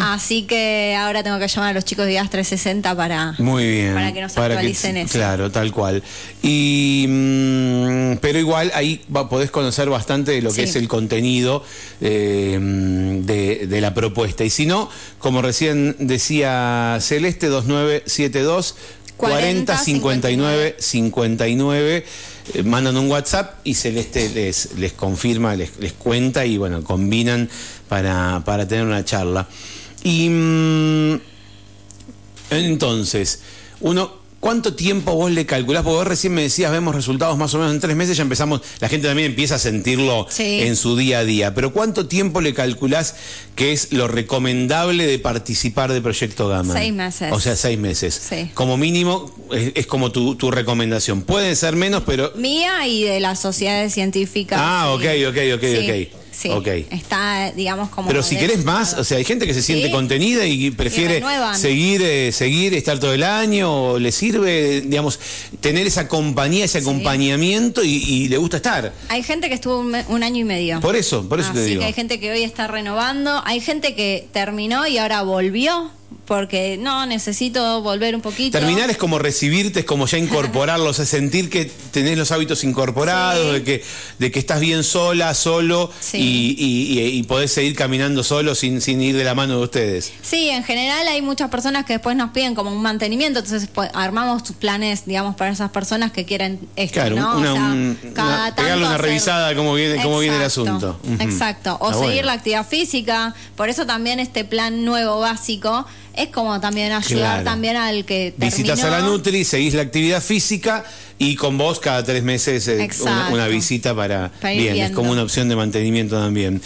Así 0.02 0.45
que 0.45 0.97
ahora 0.99 1.23
tengo 1.23 1.38
que 1.38 1.49
llamar 1.49 1.71
a 1.71 1.75
los 1.75 1.85
chicos 1.85 2.07
de 2.07 2.14
IAS 2.14 2.31
360 2.31 2.97
para, 2.97 3.35
Muy 3.38 3.69
bien. 3.71 3.93
para 3.95 4.12
que 4.12 4.23
nos 4.23 4.37
actualicen 4.37 4.97
eso. 4.97 5.12
Claro, 5.12 5.50
tal 5.50 5.71
cual. 5.71 6.02
Y, 6.42 7.06
mm, 7.09 8.16
pero 8.21 8.38
igual 8.38 8.71
ahí 8.75 9.00
va- 9.14 9.28
podés 9.28 9.50
conocer 9.50 9.88
bastante 9.88 10.33
de 10.33 10.42
lo 10.42 10.50
que 10.50 10.56
Sí. 10.64 10.71
es 10.71 10.76
el 10.76 10.88
contenido 10.88 11.62
eh, 12.00 12.59
de, 12.61 13.66
de 13.66 13.80
la 13.80 13.94
propuesta. 13.94 14.44
Y 14.44 14.50
si 14.50 14.66
no, 14.66 14.90
como 15.18 15.40
recién 15.42 15.97
decía 16.00 16.99
Celeste, 17.00 17.47
2972 17.49 18.75
40 19.16 19.78
59 19.78 20.76
59 20.78 22.04
eh, 22.54 22.62
mandan 22.65 22.97
un 22.97 23.08
WhatsApp 23.10 23.60
y 23.65 23.75
Celeste 23.75 24.28
les, 24.34 24.75
les 24.76 24.93
confirma, 24.93 25.54
les, 25.56 25.71
les 25.78 25.93
cuenta 25.93 26.45
y 26.45 26.58
bueno, 26.58 26.82
combinan 26.84 27.49
para, 27.89 28.43
para 28.45 28.67
tener 28.69 28.84
una 28.84 29.04
charla. 29.04 29.49
Y 30.02 30.28
mm, 30.28 31.21
entonces, 32.50 33.41
uno, 33.80 34.12
¿cuánto 34.45 34.75
tiempo 34.75 35.15
vos 35.15 35.30
le 35.30 35.47
calculás? 35.47 35.83
Porque 35.85 35.97
vos 35.97 36.07
recién 36.07 36.35
me 36.35 36.43
decías, 36.43 36.71
vemos 36.71 36.95
resultados 36.95 37.39
más 37.39 37.54
o 37.54 37.59
menos 37.59 37.73
en 37.73 37.80
tres 37.80 37.97
meses, 37.97 38.15
ya 38.19 38.25
empezamos, 38.25 38.61
la 38.78 38.91
gente 38.91 39.09
también 39.09 39.30
empieza 39.30 39.54
a 39.54 39.59
sentirlo 39.59 40.26
Sí. 40.28 40.61
en 40.61 40.76
su 40.76 40.99
día 40.99 41.21
a 41.21 41.25
día. 41.25 41.54
Pero 41.54 41.73
¿cuánto 41.73 42.09
tiempo 42.09 42.43
le 42.43 42.52
calculás 42.52 43.15
que 43.57 43.73
es 43.73 43.91
lo 43.95 44.07
recomendable 44.07 45.07
de 45.07 45.19
participar 45.19 45.95
de 45.95 46.02
Proyecto 46.02 46.47
Gama? 46.47 46.75
Seis 46.75 46.93
meses. 46.93 47.33
O 47.33 47.41
sea, 47.41 47.57
seis 47.57 47.78
meses. 47.78 48.21
Sí. 48.28 48.50
Como 48.52 48.76
mínimo, 48.76 49.35
es, 49.50 49.73
es 49.76 49.87
como 49.87 50.13
tu, 50.13 50.35
tu 50.35 50.50
recomendación. 50.50 51.23
Pueden 51.23 51.57
ser 51.57 51.75
menos, 51.75 52.02
pero... 52.04 52.30
Mía 52.37 52.87
y 52.87 53.02
de 53.04 53.21
las 53.21 53.41
sociedades 53.41 53.95
científicas. 53.95 54.59
Ah, 54.63 54.95
sí. 55.00 55.07
ok, 55.07 55.30
ok, 55.30 55.39
ok, 55.54 55.65
ok. 56.13 56.24
Sí, 56.36 56.50
está, 56.90 57.52
digamos, 57.52 57.88
como. 57.90 58.08
Pero 58.08 58.23
si 58.23 58.36
querés 58.36 58.64
más, 58.64 58.94
o 58.94 59.04
sea, 59.04 59.18
hay 59.18 59.25
gente 59.25 59.47
que 59.47 59.54
se 59.54 59.62
siente 59.62 59.86
Sí. 59.86 59.92
contenida 59.92 60.44
y 60.47 60.70
prefiere 60.70 61.14
renuevan. 61.14 61.58
seguir, 61.58 62.02
eh, 62.02 62.32
seguir, 62.32 62.75
estar 62.75 62.99
todo 62.99 63.12
el 63.14 63.23
año, 63.23 63.92
o 63.92 63.99
le 63.99 64.10
sirve, 64.12 64.80
digamos, 64.80 65.18
tener 65.60 65.86
esa 65.86 66.08
compañía, 66.08 66.64
ese 66.64 66.78
acompañamiento 66.78 67.84
y, 67.84 67.90
y 67.97 68.28
le 68.28 68.36
gusta 68.36 68.56
estar. 68.58 68.92
Hay 69.08 69.23
gente 69.23 69.49
que 69.49 69.54
estuvo 69.54 69.78
un, 69.78 70.23
año 70.23 70.40
y 70.40 70.44
medio. 70.44 70.80
Por 70.80 70.97
eso, 70.97 71.28
por 71.28 71.38
eso 71.40 71.50
Así 71.50 71.58
te 71.58 71.64
digo. 71.64 71.80
que 71.80 71.86
hay 71.86 71.92
gente 71.92 72.18
que 72.18 72.30
hoy 72.32 72.42
está 72.42 72.66
renovando, 72.66 73.42
hay 73.44 73.60
gente 73.60 73.94
que 73.94 74.28
terminó 74.32 74.86
y 74.86 74.99
ahora 74.99 75.23
volvió 75.23 75.90
porque 76.26 76.78
no 76.78 77.04
necesito 77.06 77.82
volver 77.82 78.15
un 78.15 78.21
poquito. 78.23 78.58
Terminar 78.58 78.91
es 78.91 78.97
como 78.97 79.19
recibirte, 79.19 79.80
es 79.80 79.84
como 79.87 80.06
ya 80.06 80.19
incorporarlos, 80.19 80.99
es 80.99 81.08
sentir 81.08 81.50
que 81.50 81.71
tenés 81.91 82.17
los 82.17 82.32
hábitos 82.32 82.65
incorporados, 82.65 83.47
Sí. 83.47 83.52
de, 83.52 83.63
que, 83.65 83.84
de 84.19 84.30
que 84.30 84.39
estás 84.39 84.60
bien 84.60 84.84
sola, 84.84 85.34
solo 85.34 85.91
Sí. 86.00 86.17
y, 86.19 86.56
y- 86.65 86.99
y- 87.00 87.19
y 87.19 87.23
podés 87.25 87.52
seguir 87.52 87.75
caminando 87.76 88.23
solo 88.23 88.54
sin, 88.54 88.80
sin 88.80 89.00
ir 89.02 89.17
de 89.17 89.25
la 89.25 89.34
mano 89.34 89.58
de 89.58 89.65
ustedes. 89.65 90.13
Sí, 90.23 90.49
en 90.49 90.65
general 90.65 91.06
hay 91.08 91.21
muchas 91.23 91.50
personas 91.50 91.84
que 91.84 91.95
después 91.95 92.17
nos 92.17 92.30
piden 92.30 92.54
como 92.54 92.71
un 92.71 92.80
mantenimiento, 92.82 93.41
entonces 93.41 93.69
pues, 93.73 93.91
armamos 93.95 94.43
planes, 94.58 95.04
digamos, 95.06 95.37
para 95.37 95.50
esas 95.50 95.71
personas 95.71 96.13
que 96.13 96.25
quieren 96.25 96.58
esto, 96.76 96.95
Claro, 96.95 97.17
¿no? 97.17 97.39
una- 97.39 97.52
o 97.52 97.56
sea, 97.56 97.65
un- 97.65 97.99
cada 98.15 98.54
pegarle 98.54 98.78
una 98.84 98.95
hacer- 98.95 99.00
revisada 99.02 99.49
a 99.49 99.54
cómo 99.54 99.75
viene- 99.75 100.02
cómo 100.02 100.19
viene 100.21 100.37
el 100.37 100.43
asunto. 100.43 100.99
Exacto, 101.21 101.76
o 101.80 101.89
Está 101.91 101.99
seguir 102.00 102.15
bueno. 102.15 102.26
la 102.28 102.32
actividad 102.34 102.67
física, 102.67 103.34
por 103.56 103.69
eso 103.69 103.84
también 103.87 104.21
este 104.21 104.45
plan 104.45 104.84
nuevo 104.84 105.21
básico 105.21 105.87
es 106.17 106.29
como 106.29 106.61
también 106.61 106.93
ayudar 106.93 107.09
Claro. 107.41 107.45
también 107.45 107.77
al 107.77 108.05
que 108.05 108.33
Visitas 108.37 108.83
a 108.83 108.91
la 108.91 108.97
terminó. 108.99 109.17
Nutri, 109.17 109.45
seguís 109.45 109.75
la 109.75 109.83
actividad 109.83 110.23
física 110.23 110.85
y 111.19 111.37
con 111.37 111.59
vos 111.59 111.81
cada 111.81 112.03
tres 112.05 112.23
meses 112.23 112.67
eh, 112.69 112.89
una, 113.31 113.47
visita 113.49 113.95
para... 113.95 114.31
Para 114.41 114.55
bien, 114.55 114.77
es 114.77 114.91
como 114.93 115.11
una 115.13 115.23
opción 115.23 115.49
de 115.49 115.57
mantenimiento 115.57 116.17
también. 116.17 116.61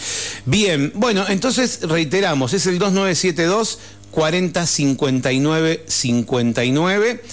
Bien, 0.45 0.91
bueno, 0.95 1.25
entonces 1.29 1.79
reiteramos, 1.83 2.53
es 2.53 2.65
el 2.67 2.79
2972 2.79 3.79
40 4.11 4.65
59 4.65 5.83
59. 5.87 7.23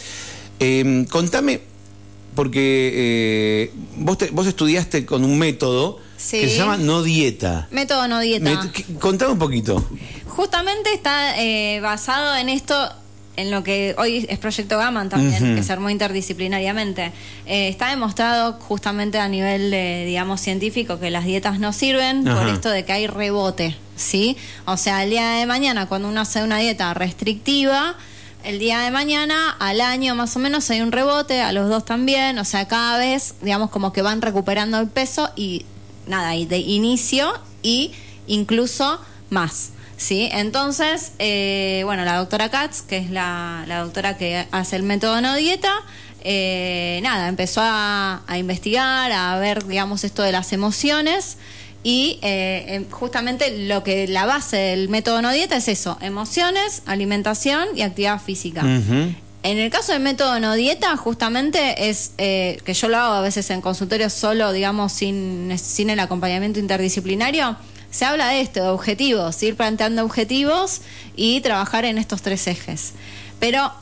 Eh, 0.60 1.06
contame, 1.10 1.60
porque 2.34 2.92
eh, 2.94 3.70
vos, 3.96 4.18
te- 4.18 4.30
vos 4.30 4.46
estudiaste 4.46 5.04
con 5.06 5.24
un 5.24 5.38
método 5.38 6.00
Sí. 6.16 6.40
que 6.40 6.48
se 6.48 6.56
llama 6.58 6.76
no 6.76 7.02
dieta. 7.02 7.68
Método 7.70 8.08
no 8.08 8.20
dieta. 8.20 8.62
Me- 8.62 8.70
que- 8.72 8.84
contame 8.98 9.32
un 9.32 9.38
poquito. 9.38 9.86
Justamente 10.28 10.92
está 10.92 11.38
eh, 11.40 11.80
basado 11.80 12.36
en 12.36 12.48
esto, 12.48 12.74
en 13.36 13.50
lo 13.50 13.62
que 13.62 13.94
hoy 13.98 14.26
es 14.28 14.38
Proyecto 14.38 14.78
Gaman 14.78 15.08
también, 15.08 15.56
que 15.56 15.62
se 15.62 15.72
armó 15.72 15.88
interdisciplinariamente. 15.90 17.12
Eh, 17.46 17.68
está 17.68 17.88
demostrado 17.90 18.54
justamente 18.54 19.18
a 19.18 19.28
nivel, 19.28 19.70
de, 19.70 20.04
digamos, 20.06 20.40
científico 20.40 20.98
que 20.98 21.10
las 21.10 21.24
dietas 21.24 21.58
no 21.58 21.72
sirven 21.72 22.24
por 22.24 22.46
esto 22.48 22.68
de 22.70 22.84
que 22.84 22.92
hay 22.92 23.06
rebote, 23.06 23.76
¿sí? 23.96 24.36
O 24.66 24.76
sea, 24.76 25.04
el 25.04 25.10
día 25.10 25.30
de 25.32 25.46
mañana, 25.46 25.86
cuando 25.86 26.08
uno 26.08 26.20
hace 26.20 26.42
una 26.42 26.58
dieta 26.58 26.92
restrictiva, 26.94 27.96
el 28.44 28.58
día 28.58 28.80
de 28.80 28.90
mañana, 28.90 29.50
al 29.58 29.80
año 29.80 30.14
más 30.14 30.36
o 30.36 30.38
menos, 30.38 30.70
hay 30.70 30.80
un 30.80 30.92
rebote, 30.92 31.40
a 31.40 31.52
los 31.52 31.68
dos 31.68 31.84
también, 31.84 32.38
o 32.38 32.44
sea, 32.44 32.68
cada 32.68 32.98
vez, 32.98 33.34
digamos, 33.42 33.70
como 33.70 33.92
que 33.92 34.02
van 34.02 34.22
recuperando 34.22 34.78
el 34.78 34.88
peso 34.88 35.30
y 35.34 35.64
nada, 36.06 36.30
de 36.30 36.58
inicio 36.58 37.32
y 37.62 37.92
incluso 38.26 39.00
más. 39.30 39.70
¿sí? 39.96 40.28
Entonces, 40.32 41.12
eh, 41.18 41.82
bueno, 41.84 42.04
la 42.04 42.16
doctora 42.16 42.50
Katz, 42.50 42.82
que 42.82 42.98
es 42.98 43.10
la, 43.10 43.64
la 43.66 43.80
doctora 43.80 44.16
que 44.16 44.46
hace 44.50 44.76
el 44.76 44.82
método 44.82 45.20
no 45.20 45.34
dieta, 45.36 45.72
eh, 46.22 47.00
nada, 47.02 47.28
empezó 47.28 47.60
a, 47.62 48.22
a, 48.26 48.38
investigar, 48.38 49.12
a 49.12 49.38
ver, 49.38 49.64
digamos, 49.66 50.02
esto 50.04 50.22
de 50.22 50.32
las 50.32 50.52
emociones 50.52 51.38
y 51.86 52.18
eh, 52.22 52.64
em, 52.74 52.90
justamente 52.90 53.68
lo 53.68 53.84
que 53.84 54.08
la 54.08 54.26
base 54.26 54.56
del 54.56 54.88
método 54.88 55.22
no 55.22 55.30
dieta 55.30 55.56
es 55.56 55.68
eso, 55.68 55.96
emociones, 56.00 56.82
alimentación 56.84 57.68
y 57.76 57.82
actividad 57.82 58.20
física. 58.20 58.64
En 59.46 59.58
el 59.58 59.70
caso 59.70 59.92
del 59.92 60.02
método 60.02 60.40
no 60.40 60.54
dieta, 60.54 60.96
justamente 60.96 61.88
es 61.88 62.10
eh, 62.18 62.58
que 62.64 62.74
yo 62.74 62.88
lo 62.88 62.96
hago 62.96 63.14
a 63.14 63.20
veces 63.20 63.48
en 63.50 63.60
consultorio 63.60 64.10
solo, 64.10 64.50
digamos, 64.50 64.92
sin 64.92 65.52
el 65.88 66.00
acompañamiento 66.00 66.58
interdisciplinario. 66.58 67.56
Se 67.92 68.04
habla 68.04 68.26
de 68.26 68.40
esto, 68.40 68.64
de 68.64 68.68
objetivos, 68.70 69.40
ir 69.44 69.54
planteando 69.54 70.02
objetivos 70.02 70.80
y 71.14 71.42
trabajar 71.42 71.84
en 71.84 71.96
estos 71.96 72.22
tres 72.22 72.44
ejes. 72.48 72.94
Pero 73.38 73.72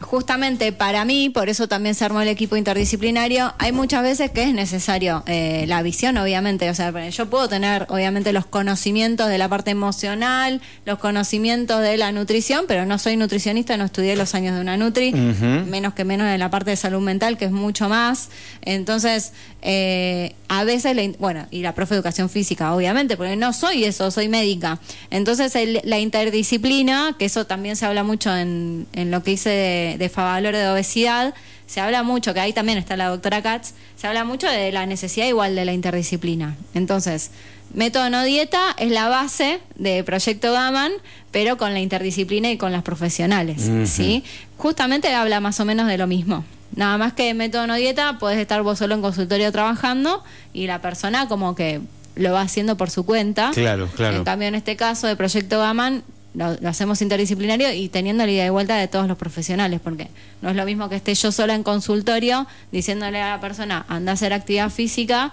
justamente 0.00 0.72
para 0.72 1.04
mí, 1.04 1.30
por 1.30 1.48
eso 1.48 1.68
también 1.68 1.94
se 1.94 2.04
armó 2.04 2.20
el 2.20 2.28
equipo 2.28 2.56
interdisciplinario, 2.56 3.54
hay 3.58 3.72
muchas 3.72 4.02
veces 4.02 4.30
que 4.30 4.42
es 4.42 4.54
necesario 4.54 5.22
eh, 5.26 5.64
la 5.68 5.82
visión, 5.82 6.16
obviamente. 6.16 6.68
O 6.70 6.74
sea, 6.74 7.08
yo 7.10 7.30
puedo 7.30 7.48
tener, 7.48 7.86
obviamente, 7.88 8.32
los 8.32 8.46
conocimientos 8.46 9.28
de 9.28 9.38
la 9.38 9.48
parte 9.48 9.70
emocional, 9.70 10.60
los 10.84 10.98
conocimientos 10.98 11.82
de 11.82 11.96
la 11.96 12.12
nutrición, 12.12 12.64
pero 12.66 12.86
no 12.86 12.98
soy 12.98 13.16
nutricionista, 13.16 13.76
no 13.76 13.84
estudié 13.84 14.16
los 14.16 14.34
años 14.34 14.54
de 14.54 14.60
una 14.60 14.76
Nutri, 14.76 15.12
uh 15.12 15.16
-huh. 15.16 15.64
menos 15.66 15.94
que 15.94 16.04
menos 16.04 16.26
en 16.28 16.38
la 16.40 16.50
parte 16.50 16.70
de 16.70 16.76
salud 16.76 17.00
mental, 17.00 17.36
que 17.36 17.44
es 17.44 17.52
mucho 17.52 17.88
más. 17.88 18.30
Entonces, 18.62 19.32
eh, 19.62 20.34
a 20.48 20.64
veces, 20.64 20.96
la, 20.96 21.02
bueno, 21.18 21.46
y 21.50 21.62
la 21.62 21.74
profe 21.74 21.94
de 21.94 21.98
educación 21.98 22.28
física, 22.28 22.74
obviamente, 22.74 23.16
porque 23.16 23.36
no 23.36 23.52
soy 23.52 23.84
eso, 23.84 24.10
soy 24.10 24.28
médica. 24.28 24.80
Entonces, 25.10 25.54
el, 25.54 25.80
la 25.84 25.98
interdisciplina, 25.98 27.16
que 27.18 27.26
eso 27.26 27.46
también 27.46 27.76
se 27.76 27.86
habla 27.86 28.02
mucho 28.02 28.34
en, 28.34 28.86
en 28.94 29.10
lo 29.10 29.22
que 29.22 29.32
hice 29.32 29.50
de, 29.50 29.89
de 29.98 30.08
Favalor 30.08 30.54
de 30.54 30.68
obesidad, 30.68 31.34
se 31.66 31.80
habla 31.80 32.02
mucho, 32.02 32.34
que 32.34 32.40
ahí 32.40 32.52
también 32.52 32.78
está 32.78 32.96
la 32.96 33.08
doctora 33.08 33.42
Katz, 33.42 33.74
se 33.96 34.06
habla 34.06 34.24
mucho 34.24 34.48
de 34.48 34.72
la 34.72 34.86
necesidad 34.86 35.26
igual 35.26 35.54
de 35.54 35.64
la 35.64 35.72
interdisciplina. 35.72 36.56
Entonces, 36.74 37.30
método 37.72 38.10
no 38.10 38.24
dieta 38.24 38.74
es 38.76 38.90
la 38.90 39.08
base 39.08 39.60
de 39.76 40.02
Proyecto 40.02 40.52
Gaman, 40.52 40.92
pero 41.30 41.58
con 41.58 41.72
la 41.72 41.80
interdisciplina 41.80 42.50
y 42.50 42.56
con 42.56 42.72
las 42.72 42.82
profesionales, 42.82 43.68
uh 43.68 43.70
-huh. 43.70 43.86
¿sí? 43.86 44.24
Justamente 44.56 45.14
habla 45.14 45.38
más 45.38 45.60
o 45.60 45.64
menos 45.64 45.86
de 45.86 45.96
lo 45.96 46.08
mismo. 46.08 46.44
Nada 46.74 46.98
más 46.98 47.12
que 47.12 47.34
método 47.34 47.66
no 47.66 47.74
dieta, 47.74 48.18
puedes 48.18 48.38
estar 48.38 48.62
vos 48.62 48.78
solo 48.78 48.94
en 48.94 49.02
consultorio 49.02 49.50
trabajando 49.52 50.22
y 50.52 50.66
la 50.66 50.80
persona 50.80 51.28
como 51.28 51.54
que 51.54 51.80
lo 52.16 52.32
va 52.32 52.42
haciendo 52.42 52.76
por 52.76 52.90
su 52.90 53.04
cuenta. 53.04 53.50
Claro, 53.54 53.88
claro. 53.94 54.16
En 54.16 54.24
cambio, 54.24 54.48
en 54.48 54.54
este 54.54 54.76
caso 54.76 55.06
de 55.06 55.16
Proyecto 55.16 55.58
Gaman, 55.60 56.02
lo, 56.34 56.56
hacemos 56.68 57.02
interdisciplinario 57.02 57.72
y 57.72 57.88
teniendo 57.88 58.24
la 58.24 58.32
ida 58.32 58.46
y 58.46 58.50
vuelta 58.50 58.76
de 58.76 58.88
todos 58.88 59.08
los 59.08 59.18
profesionales, 59.18 59.80
porque 59.82 60.08
no 60.42 60.50
es 60.50 60.56
lo 60.56 60.64
mismo 60.64 60.88
que 60.88 60.96
esté 60.96 61.14
yo 61.14 61.32
sola 61.32 61.54
en 61.54 61.62
consultorio 61.62 62.46
diciéndole 62.72 63.20
a 63.20 63.30
la 63.30 63.40
persona, 63.40 63.84
anda 63.88 64.12
a 64.12 64.14
hacer 64.14 64.32
actividad 64.32 64.70
física 64.70 65.32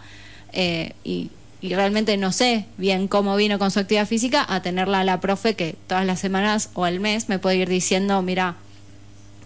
eh, 0.53 0.93
y, 1.03 1.29
y, 1.61 1.75
realmente 1.75 2.17
no 2.17 2.31
sé 2.31 2.65
bien 2.77 3.07
cómo 3.07 3.35
vino 3.35 3.59
con 3.59 3.71
su 3.71 3.79
actividad 3.79 4.07
física, 4.07 4.45
a 4.47 4.61
tenerla 4.61 5.01
a 5.01 5.03
la 5.03 5.19
profe 5.19 5.55
que 5.55 5.75
todas 5.87 6.05
las 6.05 6.19
semanas 6.19 6.69
o 6.73 6.85
al 6.85 6.99
mes 6.99 7.29
me 7.29 7.39
puede 7.39 7.57
ir 7.57 7.69
diciendo, 7.69 8.21
mira, 8.21 8.55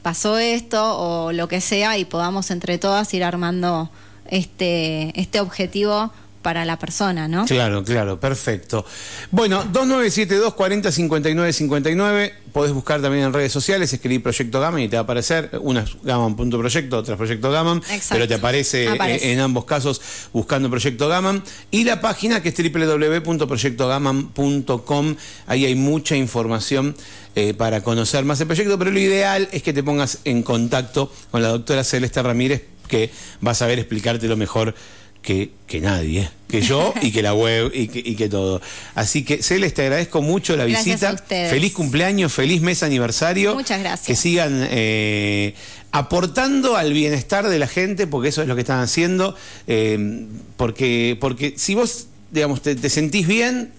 pasó 0.02 0.38
esto 0.38 0.98
o 0.98 1.32
lo 1.32 1.48
que 1.48 1.62
sea 1.62 1.98
y 1.98 2.06
podamos 2.06 2.52
entre 2.52 2.78
todas 2.78 3.14
ir 3.14 3.24
armando 3.24 3.92
este, 4.28 5.20
este 5.20 5.40
objetivo 5.40 6.12
para 6.42 6.66
la 6.66 6.80
persona, 6.80 7.28
¿no? 7.28 7.46
Claro, 7.46 7.84
claro, 7.84 8.20
perfecto. 8.20 8.84
Bueno, 9.32 9.64
2972 9.72 10.54
40 10.54 10.92
59 10.92 11.54
59, 11.54 12.34
podés 12.52 12.74
buscar 12.74 13.02
también 13.02 13.26
en 13.26 13.34
redes 13.34 13.52
sociales, 13.52 13.94
escribir 13.94 14.24
Proyecto 14.24 14.60
Gaman 14.60 14.82
y 14.82 14.90
te 14.90 14.96
va 14.96 15.02
a 15.02 15.04
aparecer, 15.04 15.52
una 15.62 15.82
es 15.82 15.92
Gaman.proyecto, 16.04 16.98
otra 16.98 17.14
es 17.14 17.18
Proyecto 17.18 17.52
Gaman, 17.52 17.84
pero 18.10 18.28
te 18.28 18.34
aparece, 18.36 18.90
aparece. 18.90 19.32
En, 19.32 19.38
en, 19.38 19.44
ambos 19.44 19.66
casos 19.66 20.02
buscando 20.34 20.70
Proyecto 20.70 21.08
Gaman, 21.08 21.44
y 21.72 21.84
la 21.84 22.00
página 22.02 22.42
que 22.42 22.50
es 22.50 22.56
www.proyectogaman.com, 22.56 25.16
ahí 25.48 25.66
hay 25.66 25.76
mucha 25.76 26.16
información 26.16 26.96
eh, 27.34 27.54
para 27.54 27.82
conocer 27.82 28.26
más 28.26 28.42
el 28.42 28.48
proyecto, 28.48 28.78
pero 28.78 28.92
lo 28.92 29.00
ideal 29.00 29.48
es 29.54 29.64
que 29.64 29.72
te 29.72 29.84
pongas 29.84 30.20
en 30.26 30.44
contacto 30.44 31.10
con 31.32 31.42
la 31.42 31.48
doctora 31.48 31.86
Celeste 31.86 32.22
Ramírez, 32.22 32.64
que 32.90 33.10
va 33.46 33.52
a 33.52 33.56
saber 33.56 33.80
explicarte 33.80 34.28
lo 34.28 34.36
mejor 34.36 34.76
que, 35.22 35.52
que 35.68 35.80
nadie, 35.80 36.30
que 36.48 36.62
yo 36.62 36.94
y 37.02 37.12
que 37.12 37.22
la 37.22 37.34
web 37.34 37.72
y 37.74 37.88
que, 37.88 38.00
y 38.00 38.16
que 38.16 38.28
todo. 38.28 38.62
Así 38.96 39.24
que, 39.24 39.44
Celeste, 39.44 39.78
te 39.78 39.82
agradezco 39.84 40.22
mucho 40.22 40.58
la 40.58 40.66
visita. 40.66 41.16
Feliz 41.28 41.74
cumpleaños, 41.74 42.34
feliz 42.34 42.62
mes 42.62 42.84
aniversario. 42.84 43.56
Muchas 43.56 43.80
gracias. 43.80 44.08
Que 44.08 44.16
sigan 44.16 44.68
eh, 44.70 45.54
aportando 45.92 46.76
al 46.76 46.94
bienestar 46.94 47.48
de 47.48 47.60
la 47.60 47.68
gente, 47.68 48.08
porque 48.08 48.30
eso 48.30 48.42
es 48.42 48.48
lo 48.48 48.56
que 48.56 48.62
están 48.62 48.80
haciendo. 48.80 49.36
Eh, 49.68 50.26
porque, 50.58 51.18
porque 51.20 51.54
si 51.58 51.76
vos, 51.76 52.08
digamos, 52.32 52.62
te, 52.62 52.76
te 52.76 52.90
sentís 52.90 53.28
bien, 53.28 53.72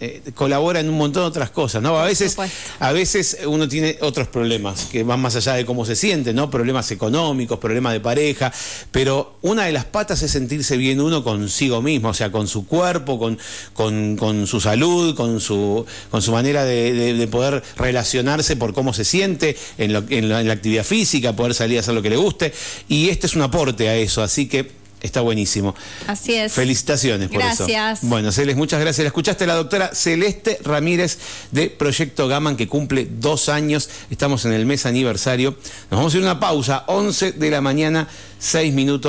eh, 0.00 0.22
colabora 0.34 0.80
en 0.80 0.88
un 0.88 0.96
montón 0.96 1.22
de 1.22 1.28
otras 1.28 1.50
cosas, 1.50 1.80
¿no? 1.80 1.96
A 1.96 2.04
veces, 2.04 2.36
a 2.80 2.92
veces 2.92 3.38
uno 3.46 3.68
tiene 3.68 3.96
otros 4.00 4.26
problemas 4.26 4.86
que 4.86 5.04
van 5.04 5.20
más 5.20 5.36
allá 5.36 5.54
de 5.54 5.64
cómo 5.64 5.84
se 5.84 5.94
siente, 5.94 6.34
¿no? 6.34 6.50
Problemas 6.50 6.90
económicos, 6.90 7.60
problemas 7.60 7.92
de 7.92 8.00
pareja, 8.00 8.52
pero 8.90 9.36
una 9.42 9.66
de 9.66 9.72
las 9.72 9.84
patas 9.84 10.20
es 10.22 10.32
sentirse 10.32 10.76
bien 10.76 11.00
uno 11.00 11.22
consigo 11.22 11.80
mismo, 11.80 12.08
o 12.08 12.14
sea, 12.14 12.32
con 12.32 12.48
su 12.48 12.66
cuerpo, 12.66 13.20
con, 13.20 13.38
con, 13.72 14.16
con 14.16 14.48
su 14.48 14.60
salud, 14.60 15.14
con 15.14 15.40
su, 15.40 15.86
con 16.10 16.22
su 16.22 16.32
manera 16.32 16.64
de, 16.64 16.92
de, 16.92 17.14
de, 17.14 17.28
poder 17.28 17.62
relacionarse 17.76 18.56
por 18.56 18.74
cómo 18.74 18.92
se 18.92 19.04
siente 19.04 19.56
en, 19.78 19.92
lo, 19.92 20.02
en, 20.08 20.28
lo, 20.28 20.38
en 20.40 20.48
la 20.48 20.54
actividad 20.54 20.84
física, 20.84 21.36
poder 21.36 21.54
salir 21.54 21.78
a 21.78 21.80
hacer 21.80 21.94
lo 21.94 22.02
que 22.02 22.10
le 22.10 22.16
guste, 22.16 22.52
y 22.88 23.10
este 23.10 23.28
es 23.28 23.36
un 23.36 23.42
aporte 23.42 23.88
a 23.88 23.94
eso, 23.94 24.22
así 24.22 24.48
que 24.48 24.83
Está 25.04 25.20
buenísimo. 25.20 25.74
Así 26.06 26.34
es. 26.34 26.54
Felicitaciones 26.54 27.28
por 27.28 27.36
gracias. 27.36 27.60
eso. 27.60 27.68
Gracias. 27.68 28.08
Bueno, 28.08 28.32
Celeste, 28.32 28.58
muchas 28.58 28.80
gracias. 28.80 29.04
La 29.04 29.08
escuchaste 29.08 29.46
la 29.46 29.54
doctora 29.54 29.90
Celeste 29.94 30.58
Ramírez 30.64 31.18
de 31.50 31.68
Proyecto 31.68 32.26
Gaman, 32.26 32.56
que 32.56 32.68
cumple 32.68 33.06
dos 33.20 33.50
años. 33.50 33.90
Estamos 34.10 34.46
en 34.46 34.54
el 34.54 34.64
mes 34.64 34.86
aniversario. 34.86 35.58
Nos 35.90 35.98
vamos 35.98 36.14
a 36.14 36.16
ir 36.16 36.22
a 36.22 36.30
una 36.30 36.40
pausa, 36.40 36.84
11 36.86 37.32
de 37.32 37.50
la 37.50 37.60
mañana, 37.60 38.08
6 38.38 38.72
minutos. 38.72 39.02